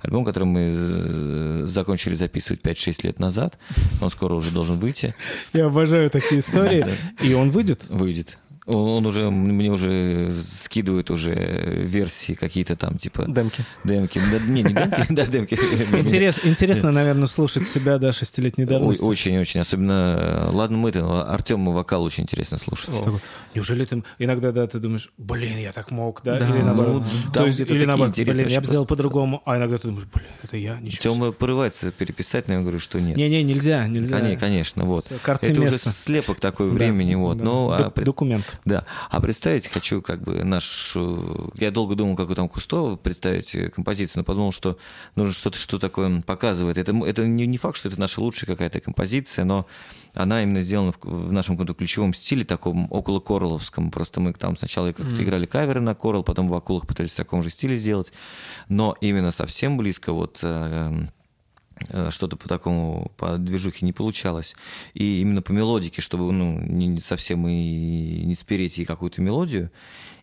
[0.00, 3.58] альбом, который мы э, закончили записывать 5-6 лет назад.
[4.00, 5.14] Он скоро уже должен выйти.
[5.52, 6.86] Я обожаю такие истории.
[7.22, 7.84] И он выйдет?
[7.88, 8.38] Выйдет.
[8.70, 11.34] Он, уже, мне уже скидывает уже
[11.84, 13.64] версии какие-то там, типа, Демки.
[13.84, 14.20] демки.
[14.30, 15.54] Да, не, не демки, да, демки.
[15.54, 19.02] Интерес, интересно, наверное, слушать себя, да, шестилетней давности.
[19.02, 19.60] Очень-очень.
[19.60, 22.94] Особенно, э, ладно, мы-то, Артему вокал очень интересно слушать.
[22.94, 23.18] О.
[23.54, 24.02] Неужели ты...
[24.18, 26.38] Иногда, да, ты думаешь, блин, я так мог, да?
[26.38, 27.02] Да, или наоборот.
[27.12, 29.42] ну, То там есть, где-то или наоборот, блин, я бы очень сделал по-другому.
[29.44, 31.14] А иногда ты думаешь, блин, это я, ничего.
[31.14, 33.16] Тема порывается переписать, но я говорю, что нет.
[33.16, 34.16] Не-не, нельзя, нельзя.
[34.16, 35.10] А, не, конечно, вот.
[35.22, 35.90] Карты Это уже места.
[35.90, 37.38] слепок такой Да, времени, вот.
[37.38, 37.44] да.
[37.44, 38.59] Ну, а Документ.
[38.64, 38.84] Да.
[39.08, 40.92] А представить хочу, как бы, наш...
[40.94, 44.78] э, Я долго думал, какой там Кусто представить э, композицию, но подумал, что
[45.16, 46.78] нужно что-то, что такое показывает.
[46.78, 49.66] Это, это не, не факт, что это наша лучшая какая-то композиция, но
[50.14, 53.90] она именно сделана в, в нашем каком-то ключевом стиле, таком около корловском.
[53.90, 57.42] Просто мы там сначала как-то играли каверы на корол, потом в акулах пытались в таком
[57.42, 58.12] же стиле сделать.
[58.68, 61.06] Но именно совсем близко вот э,
[62.10, 64.54] что-то по такому, по движухе не получалось.
[64.94, 69.70] И именно по мелодике, чтобы ну, не, совсем и не спереть ей какую-то мелодию,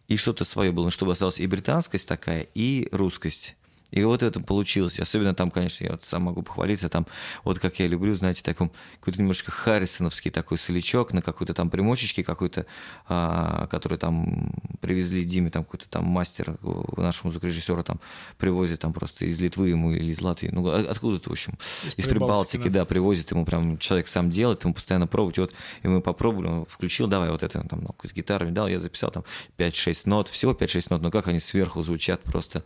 [0.07, 3.56] и что-то свое было, чтобы осталась и британскость такая, и русскость.
[3.91, 4.99] И вот это получилось.
[4.99, 7.07] Особенно там, конечно, я вот сам могу похвалиться, там,
[7.43, 12.23] вот как я люблю, знаете, таком какой-то немножко харрисоновский такой солячок на какой-то там примочечке
[12.23, 12.65] какой-то,
[13.07, 14.51] а, который там
[14.81, 18.01] привезли Диме, там какой-то там мастер, э, нашему звукорежиссеру там
[18.37, 21.53] привозит там просто из Литвы ему или из Латвии, ну, а- откуда-то, в общем,
[21.95, 22.85] из, Прибалтики, Прибалтики, да.
[22.85, 25.53] привозит ему прям человек сам делает, ему постоянно пробовать, вот,
[25.83, 28.79] и мы попробовали, он включил, давай вот это, там, ну, какую-то гитару мне дал, я
[28.79, 29.23] записал там
[29.57, 32.63] 5-6 нот, всего 5-6 нот, но как они сверху звучат просто,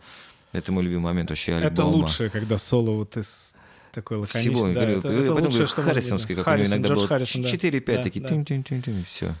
[0.52, 1.72] это мой любимый момент вообще альбома.
[1.72, 3.54] Это лучше, когда соло вот из
[3.92, 4.54] такой лаконичный.
[4.54, 6.88] Всего, да, говорю, это, я это потом лучшее, что Харрисонский, как у него Харрисон, иногда
[6.88, 7.48] Джордж было, Харрисон, да.
[7.48, 8.28] 4-5 Да, такие, да.
[8.28, 9.34] тин-тин-тин-тин, все.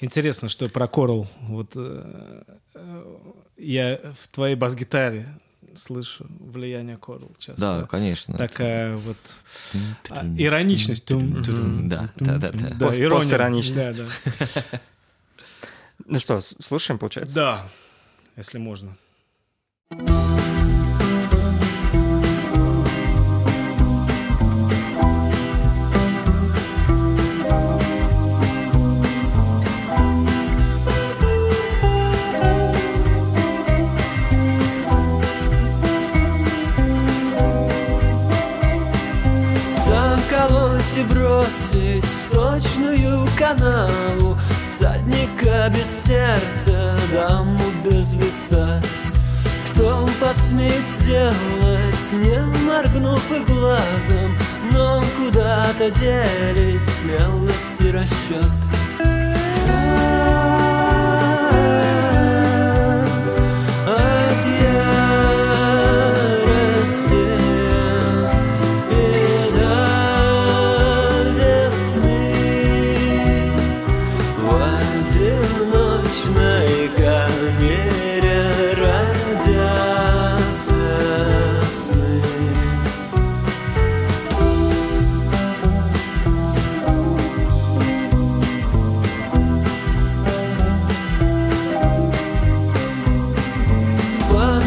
[0.00, 1.26] Интересно, что про Корал.
[1.40, 2.42] Вот э,
[2.74, 3.16] э,
[3.56, 5.28] я в твоей бас-гитаре
[5.76, 7.60] слышу влияние Корал часто.
[7.60, 8.36] Да, конечно.
[8.36, 9.16] Такая вот
[10.10, 11.06] а, ироничность.
[11.06, 12.70] Да, да, да, да.
[12.70, 13.92] Да.
[16.06, 17.34] Ну что, слушаем, получается?
[17.34, 17.68] Да,
[18.36, 18.96] если можно.
[39.84, 48.80] Заколоть и бросить сточную канаву Садника без сердца, даму без лица
[49.74, 54.38] Кто посмеет сделать, не моргнув и глазом?
[54.72, 58.52] Но куда-то делись смелость и расчет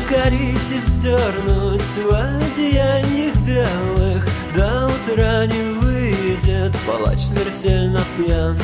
[0.07, 8.57] покорить и вздернуть в одеяниях белых До утра не выйдет палач смертельно пьян.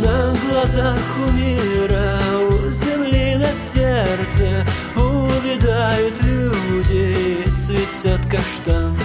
[0.00, 2.20] На глазах у мира,
[2.50, 4.64] у земли на сердце
[4.96, 8.96] Увидают люди, цветет каштан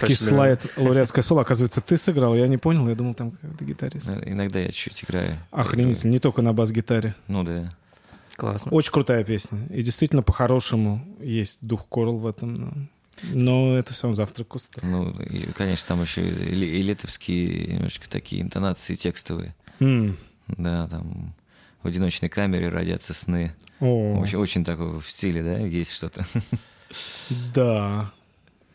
[0.00, 1.42] Лауреатский слайд, лауреатское соло.
[1.42, 2.34] Оказывается, ты сыграл.
[2.34, 4.08] Я не понял, я думал, там какой-то гитарист.
[4.08, 5.38] Э, Иногда я чуть играю.
[5.50, 7.14] Охренительно, не только на бас-гитаре.
[7.28, 7.74] Ну да.
[8.36, 8.70] Классно.
[8.72, 9.58] Очень крутая песня.
[9.70, 12.54] И действительно, по-хорошему, есть дух Корл в этом.
[12.54, 14.80] Но, но это все завтрак куста.
[14.84, 19.54] Ну, и, конечно, там еще и, и летовские немножечко такие интонации текстовые.
[19.80, 20.16] М.
[20.48, 21.34] Да, там
[21.82, 23.54] в одиночной камере родятся сны.
[23.80, 26.24] О, Очень, очень такого в стиле, да, есть что-то.
[27.54, 28.10] да.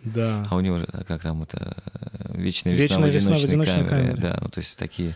[0.04, 0.44] Да.
[0.50, 3.34] А у него же, а как там это, э, вечная весна, Вечная в весна в
[3.38, 4.08] одиночной, одиночной камере.
[4.14, 4.22] камере.
[4.22, 5.16] Да, ну то есть такие...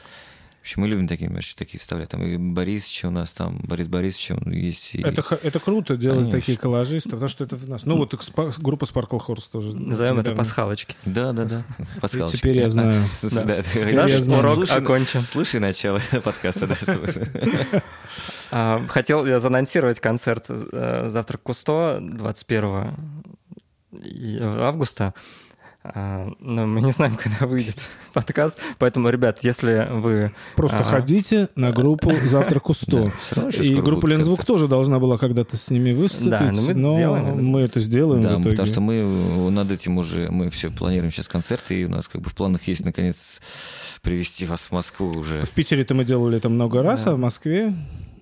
[0.59, 2.09] В общем, мы любим такие немножечко такие вставлять.
[2.09, 4.93] Там и Борисович у нас там, Борис Борисович, он есть.
[4.93, 5.01] И...
[5.01, 6.39] Это, это круто делать Конечно.
[6.39, 7.83] такие коллажисты, потому что это в нас.
[7.83, 9.75] Ну вот и спа- группа Sparkle Horse тоже.
[9.75, 10.95] Назовем это пасхалочки.
[11.03, 11.63] Да, да, да.
[12.01, 12.37] Пасхалочка.
[12.37, 13.07] теперь я знаю.
[13.15, 13.55] Смысле, Да.
[13.55, 14.39] да, Теперь ты- я Наш знаю.
[14.41, 15.25] Урок слушай- окончен.
[15.25, 16.75] Слушай начало подкаста, да.
[18.51, 22.87] А, Хотел я заанонсировать концерт э, «Завтрак Кусто» 21 и-
[24.41, 25.13] августа.
[25.83, 27.75] А, Но мы не знаем, когда выйдет
[28.13, 28.55] подкаст.
[28.77, 30.31] Поэтому, ребят, если вы...
[30.55, 30.89] Просто Ага.
[30.89, 33.11] ходите на группу «Завтрак у 100».
[33.35, 36.93] Да, И группа Лензвук тоже должна была когда-то с ними выступить, Да, но мы но
[36.93, 37.35] сделаем это.
[37.35, 38.49] мы это сделаем Да, в итоге.
[38.51, 42.07] потому что мы э, над этим уже, мы все планируем сейчас концерты, и у нас
[42.07, 43.41] как бы в планах есть, наконец,
[44.03, 45.45] привести вас в Москву уже.
[45.45, 47.73] В Питере-то мы делали это много раз, а в Москве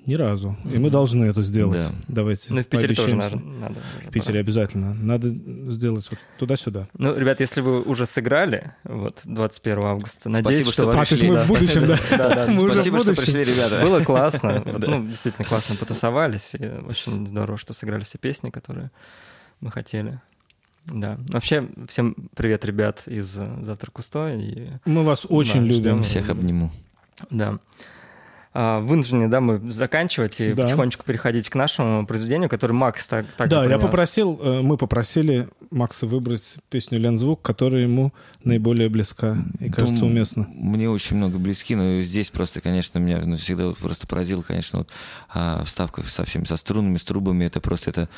[0.10, 0.58] ни разу.
[0.66, 1.88] И мы должны это сделать.
[1.88, 1.96] Да.
[2.08, 3.38] Давайте Ну, в Питере тоже надо.
[3.38, 3.76] надо
[4.08, 4.94] В Питере обязательно.
[4.96, 5.30] Надо
[5.72, 6.88] сделать вот туда-сюда.
[6.98, 11.00] Ну, ребят, если вы уже сыграли, вот, 21 августа, надеюсь, Спасибо, что, что А, то
[11.02, 11.44] есть пришли, мы да.
[11.44, 12.46] в будущем, да?
[12.50, 13.82] Мы Спасибо, что пришли, ребята.
[13.82, 14.64] Было классно.
[14.90, 16.56] Ну, действительно классно потусовались.
[16.56, 18.90] И очень здорово, что сыграли все песни, которые
[19.62, 20.20] мы хотели.
[20.86, 21.18] Да.
[21.30, 24.34] Вообще, всем привет, ребят, из э, «Завтрак Кусто».
[24.34, 26.04] И, Мы вас очень Да, любим.
[26.04, 26.72] Всех обниму.
[27.30, 27.60] да.
[28.52, 30.64] А, вынуждены, да, мы заканчивать и Да.
[30.64, 33.82] потихонечку переходить к нашему произведению, который Макс так, также Да, я принес.
[33.84, 38.12] попросил, э, мы попросили Макса выбрать песню Лензвук, которая ему
[38.44, 40.48] наиболее близка и кажется Дум- уместна.
[40.52, 44.80] Мне очень много близки, но здесь просто, конечно, меня ну, всегда вот просто поразил, конечно,
[44.80, 44.90] вот
[45.32, 48.10] а, вставка со всеми со струнами, с трубами, это просто это,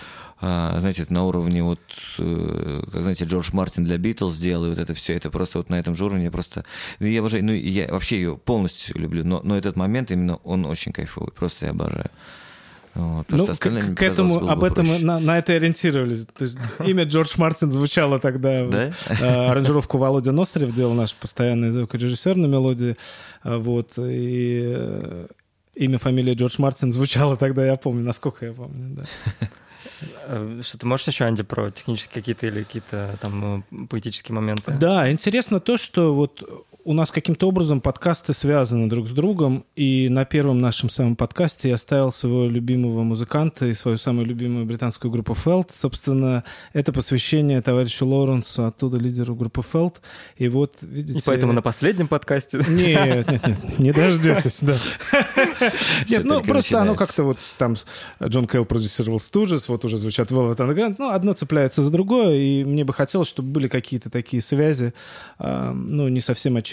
[0.41, 1.79] знаете, это на уровне вот,
[2.17, 5.69] э, как знаете, Джордж Мартин для Битлз сделал, и вот это все, это просто вот
[5.69, 6.65] на этом же уровне, я просто,
[6.99, 10.65] ну, я обожаю, ну, я вообще ее полностью люблю, но, но этот момент именно, он
[10.65, 12.09] очень кайфовый, просто я обожаю.
[12.93, 15.05] Вот, Ну, к, к этому, об этом проще.
[15.05, 16.25] на, на это и ориентировались.
[16.25, 18.63] То есть имя Джордж Мартин звучало тогда.
[18.65, 18.71] вот.
[18.71, 18.91] Да?
[19.07, 22.97] Э, Аранжировку Володя Носарев делал наш постоянный звукорежиссер на мелодии.
[23.43, 23.93] А, Вот.
[23.97, 25.27] И э,
[25.75, 28.97] имя, фамилия Джордж Мартин звучало тогда, я помню, насколько я помню.
[28.97, 29.47] Да.
[30.25, 34.73] Э, Что ты можешь еще, Анди, про технические какие-то или какие-то там э, поэтические моменты?
[34.79, 36.43] Да, интересно то, что вот
[36.83, 41.69] у нас каким-то образом подкасты связаны друг с другом, и на первом нашем самом подкасте
[41.69, 45.71] я ставил своего любимого музыканта и свою самую любимую британскую группу Фелт.
[45.73, 46.43] Собственно,
[46.73, 50.01] это посвящение товарищу Лоуренсу, оттуда лидеру группы Фелт.
[50.37, 51.19] И вот, видите...
[51.19, 52.63] И поэтому на последнем подкасте...
[52.67, 54.75] Нет, нет, нет, не дождетесь, да.
[56.09, 57.75] Нет, ну просто оно как-то вот там
[58.23, 62.63] Джон Кейл продюсировал Студжес, вот уже звучат Velvet Underground, ну, одно цепляется за другое, и
[62.63, 64.93] мне бы хотелось, чтобы были какие-то такие связи,
[65.37, 66.70] а, ну, не совсем очевидные.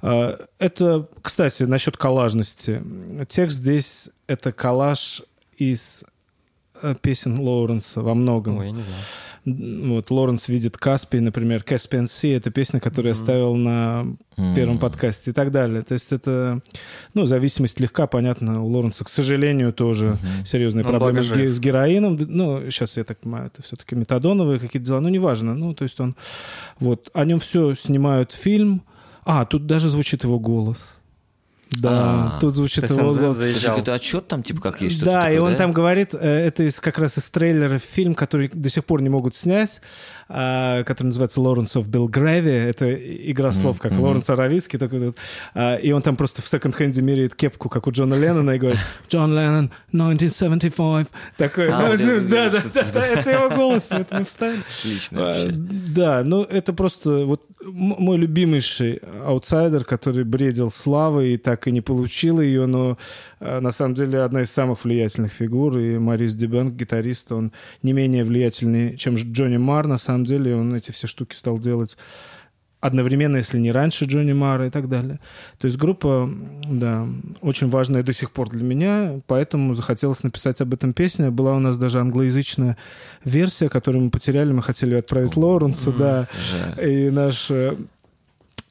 [0.00, 2.82] А, Это, кстати, насчет коллажности.
[3.28, 5.22] Текст здесь— это коллаж
[5.56, 6.04] из
[6.82, 8.58] э, песен Лоуренса во многом.
[8.58, 9.02] Ой, я не знаю.
[9.44, 14.06] Вот, Лоренс видит Каспий, например, Caspian Sea, это песня, которую я ставил на
[14.54, 14.78] первом М.
[14.78, 15.82] подкасте и так далее.
[15.82, 16.60] То есть это,
[17.12, 20.16] ну, зависимость легка, понятно, у Лоренса, к сожалению, тоже
[20.46, 22.16] серьезные Он проблемы с, с героином.
[22.20, 25.56] Ну, сейчас, я так понимаю, это все-таки метадоновые какие-то дела, ну, неважно.
[25.56, 26.14] Ну, то есть он,
[26.78, 28.82] вот, о нем все снимают фильм.
[29.24, 31.01] А, тут даже звучит его голос.
[31.72, 33.38] Да, А, тут звучит его голос.
[33.38, 35.58] Это какой-то отчет там, типа, как есть что-то Да, и такое, он да?
[35.58, 39.08] там говорит, э, это из, как раз из трейлера фильм, который до сих пор не
[39.08, 39.80] могут снять,
[40.28, 42.68] а, который называется «Lawrence of Belgravia».
[42.68, 44.00] Это игра слов, как мгм.
[44.02, 44.78] Лоренс Аравийский.
[44.78, 45.16] Такой вот.
[45.54, 48.80] А, и он там просто в секонд-хенде меряет кепку, как у Джона Леннона, и говорит
[49.10, 51.08] «Джон Леннон, 1975».
[51.36, 54.62] Такой, А, ну, это да, да, да, да, это его голос, вот мы вставили.
[54.78, 55.50] Отлично А, вообще.
[55.52, 61.80] Да, ну это просто вот мой любимейший аутсайдер, который бредил славой и так и не
[61.80, 62.98] получил ее, но
[63.40, 65.78] а, на самом деле одна из самых влиятельных фигур.
[65.78, 67.52] И Марис Дебенк, гитарист, он
[67.82, 70.56] не менее влиятельный, чем Джонни Мар, на самом деле.
[70.56, 71.96] Он эти все штуки стал делать
[72.82, 75.20] одновременно, если не раньше Джонни Мара и так далее.
[75.58, 76.28] То есть группа,
[76.68, 77.06] да,
[77.40, 81.30] очень важная до сих пор для меня, поэтому захотелось написать об этом песню.
[81.30, 82.76] Была у нас даже англоязычная
[83.24, 86.26] версия, которую мы потеряли, мы хотели отправить Лоуренсу, да.
[86.82, 87.76] И наш э,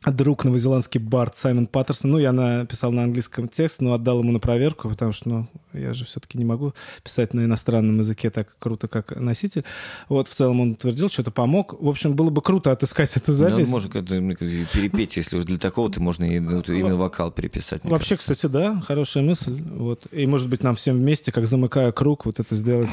[0.06, 4.40] друг новозеландский бард Саймон Паттерсон, ну, я написал на английском текст, но отдал ему на
[4.40, 6.74] проверку, потому что, ну, я же все-таки не могу
[7.04, 9.64] писать на иностранном языке так круто, как носитель.
[10.10, 11.80] Вот, в целом он утвердил, что-то помог.
[11.80, 13.68] В общем, было бы круто отыскать эту Ну, запись.
[13.70, 17.82] можно как-то ну, перепеть, если уж для такого-то можно и, ну, именно вокал переписать.
[17.84, 18.34] Вообще, кажется.
[18.34, 19.62] кстати, да, хорошая мысль.
[19.62, 20.08] Вот.
[20.12, 22.90] И, может быть, нам всем вместе, как замыкая круг, вот это сделать.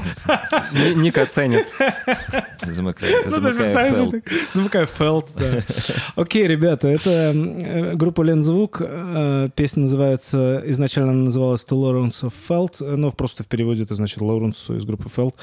[0.75, 1.67] Ни- Ник оценит.
[2.67, 4.23] Замыкая, Ну, замыкая
[4.53, 5.65] Замыкаю фелт, да.
[6.17, 8.81] Окей, ребята, это э, группа Лензвук.
[8.85, 13.95] Э, Песня называется, изначально она называлась To Lawrence of Felt, но просто в переводе это
[13.95, 15.35] значит Лоуренсу из группы Felt.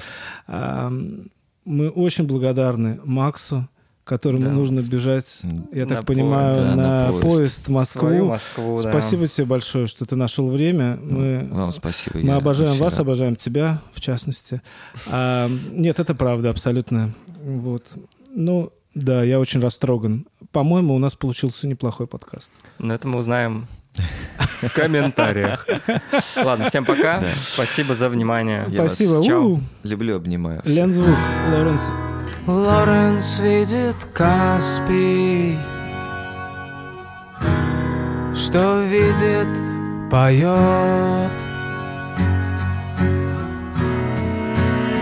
[1.66, 3.68] Мы очень благодарны Максу,
[4.04, 4.52] которому Да.
[4.52, 5.42] нужно бежать,
[5.74, 7.24] я так понимаю, поезд, да, на на поезд.
[7.26, 8.26] поезд в Свою Москву.
[8.26, 8.90] Москву, да.
[8.90, 11.00] Спасибо тебе большое, что ты нашел время.
[11.02, 12.20] Мы Вам спасибо.
[12.20, 13.00] мы обожаем вас, рад.
[13.00, 14.62] обожаем тебя, в частности.
[15.08, 17.16] А, нет, это правда, абсолютно.
[17.44, 17.88] Вот.
[18.36, 20.26] Ну, да, я очень растроган.
[20.52, 22.50] По-моему, у нас получился неплохой подкаст.
[22.80, 23.68] Но это мы узнаем
[24.62, 25.68] в комментариях.
[26.36, 27.20] Ладно, всем пока.
[27.20, 27.34] Да.
[27.36, 28.66] Спасибо за внимание.
[28.70, 29.24] Я вас Спасибо.
[29.24, 29.60] Чао.
[29.84, 30.62] Люблю, обнимаю.
[30.66, 31.18] Лензвук,
[31.52, 31.92] Лоренс.
[32.48, 35.58] Лоренс видит Каспий,
[38.36, 39.48] что видит,
[40.12, 41.34] поет.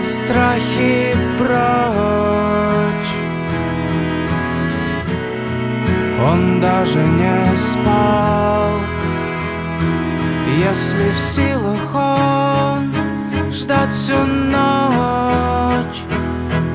[0.06, 2.73] Страхи прочь,
[6.24, 8.72] он даже не спал.
[10.48, 16.04] Если в силах он ждать всю ночь,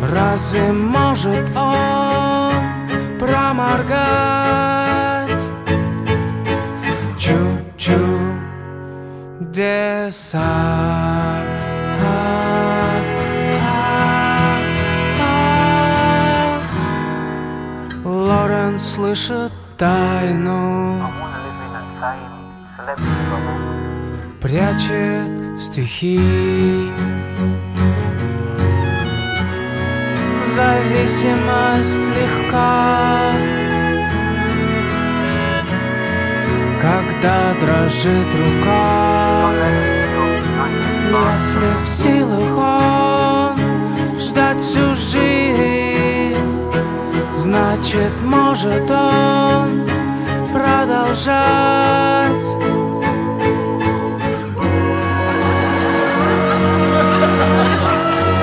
[0.01, 2.55] Разве может он
[3.19, 3.99] проморгать
[7.19, 8.33] Чу-чу
[9.41, 10.39] деса
[19.15, 21.03] слышит тайну.
[24.43, 26.21] Прячет в стихи.
[30.45, 33.33] Зависимость легка.
[36.81, 39.51] Когда дрожит рука
[41.11, 45.78] Если в силах он Ждать всю жизнь
[47.49, 49.89] Значит, может он
[50.53, 52.45] продолжать.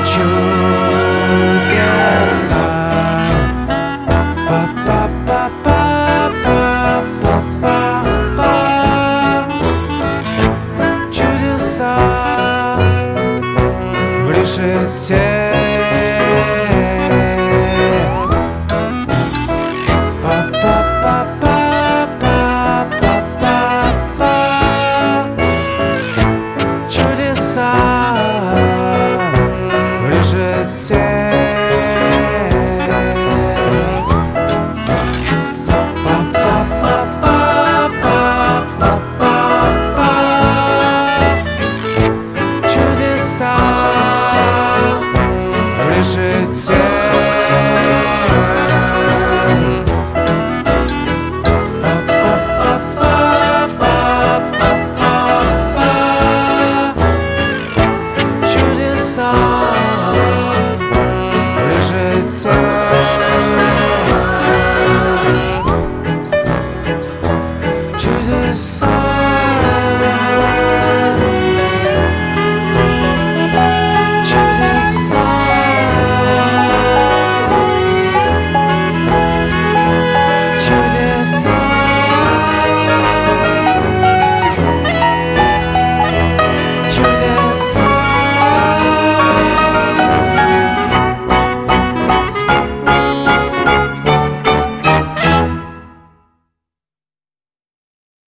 [0.04, 0.85] Чуть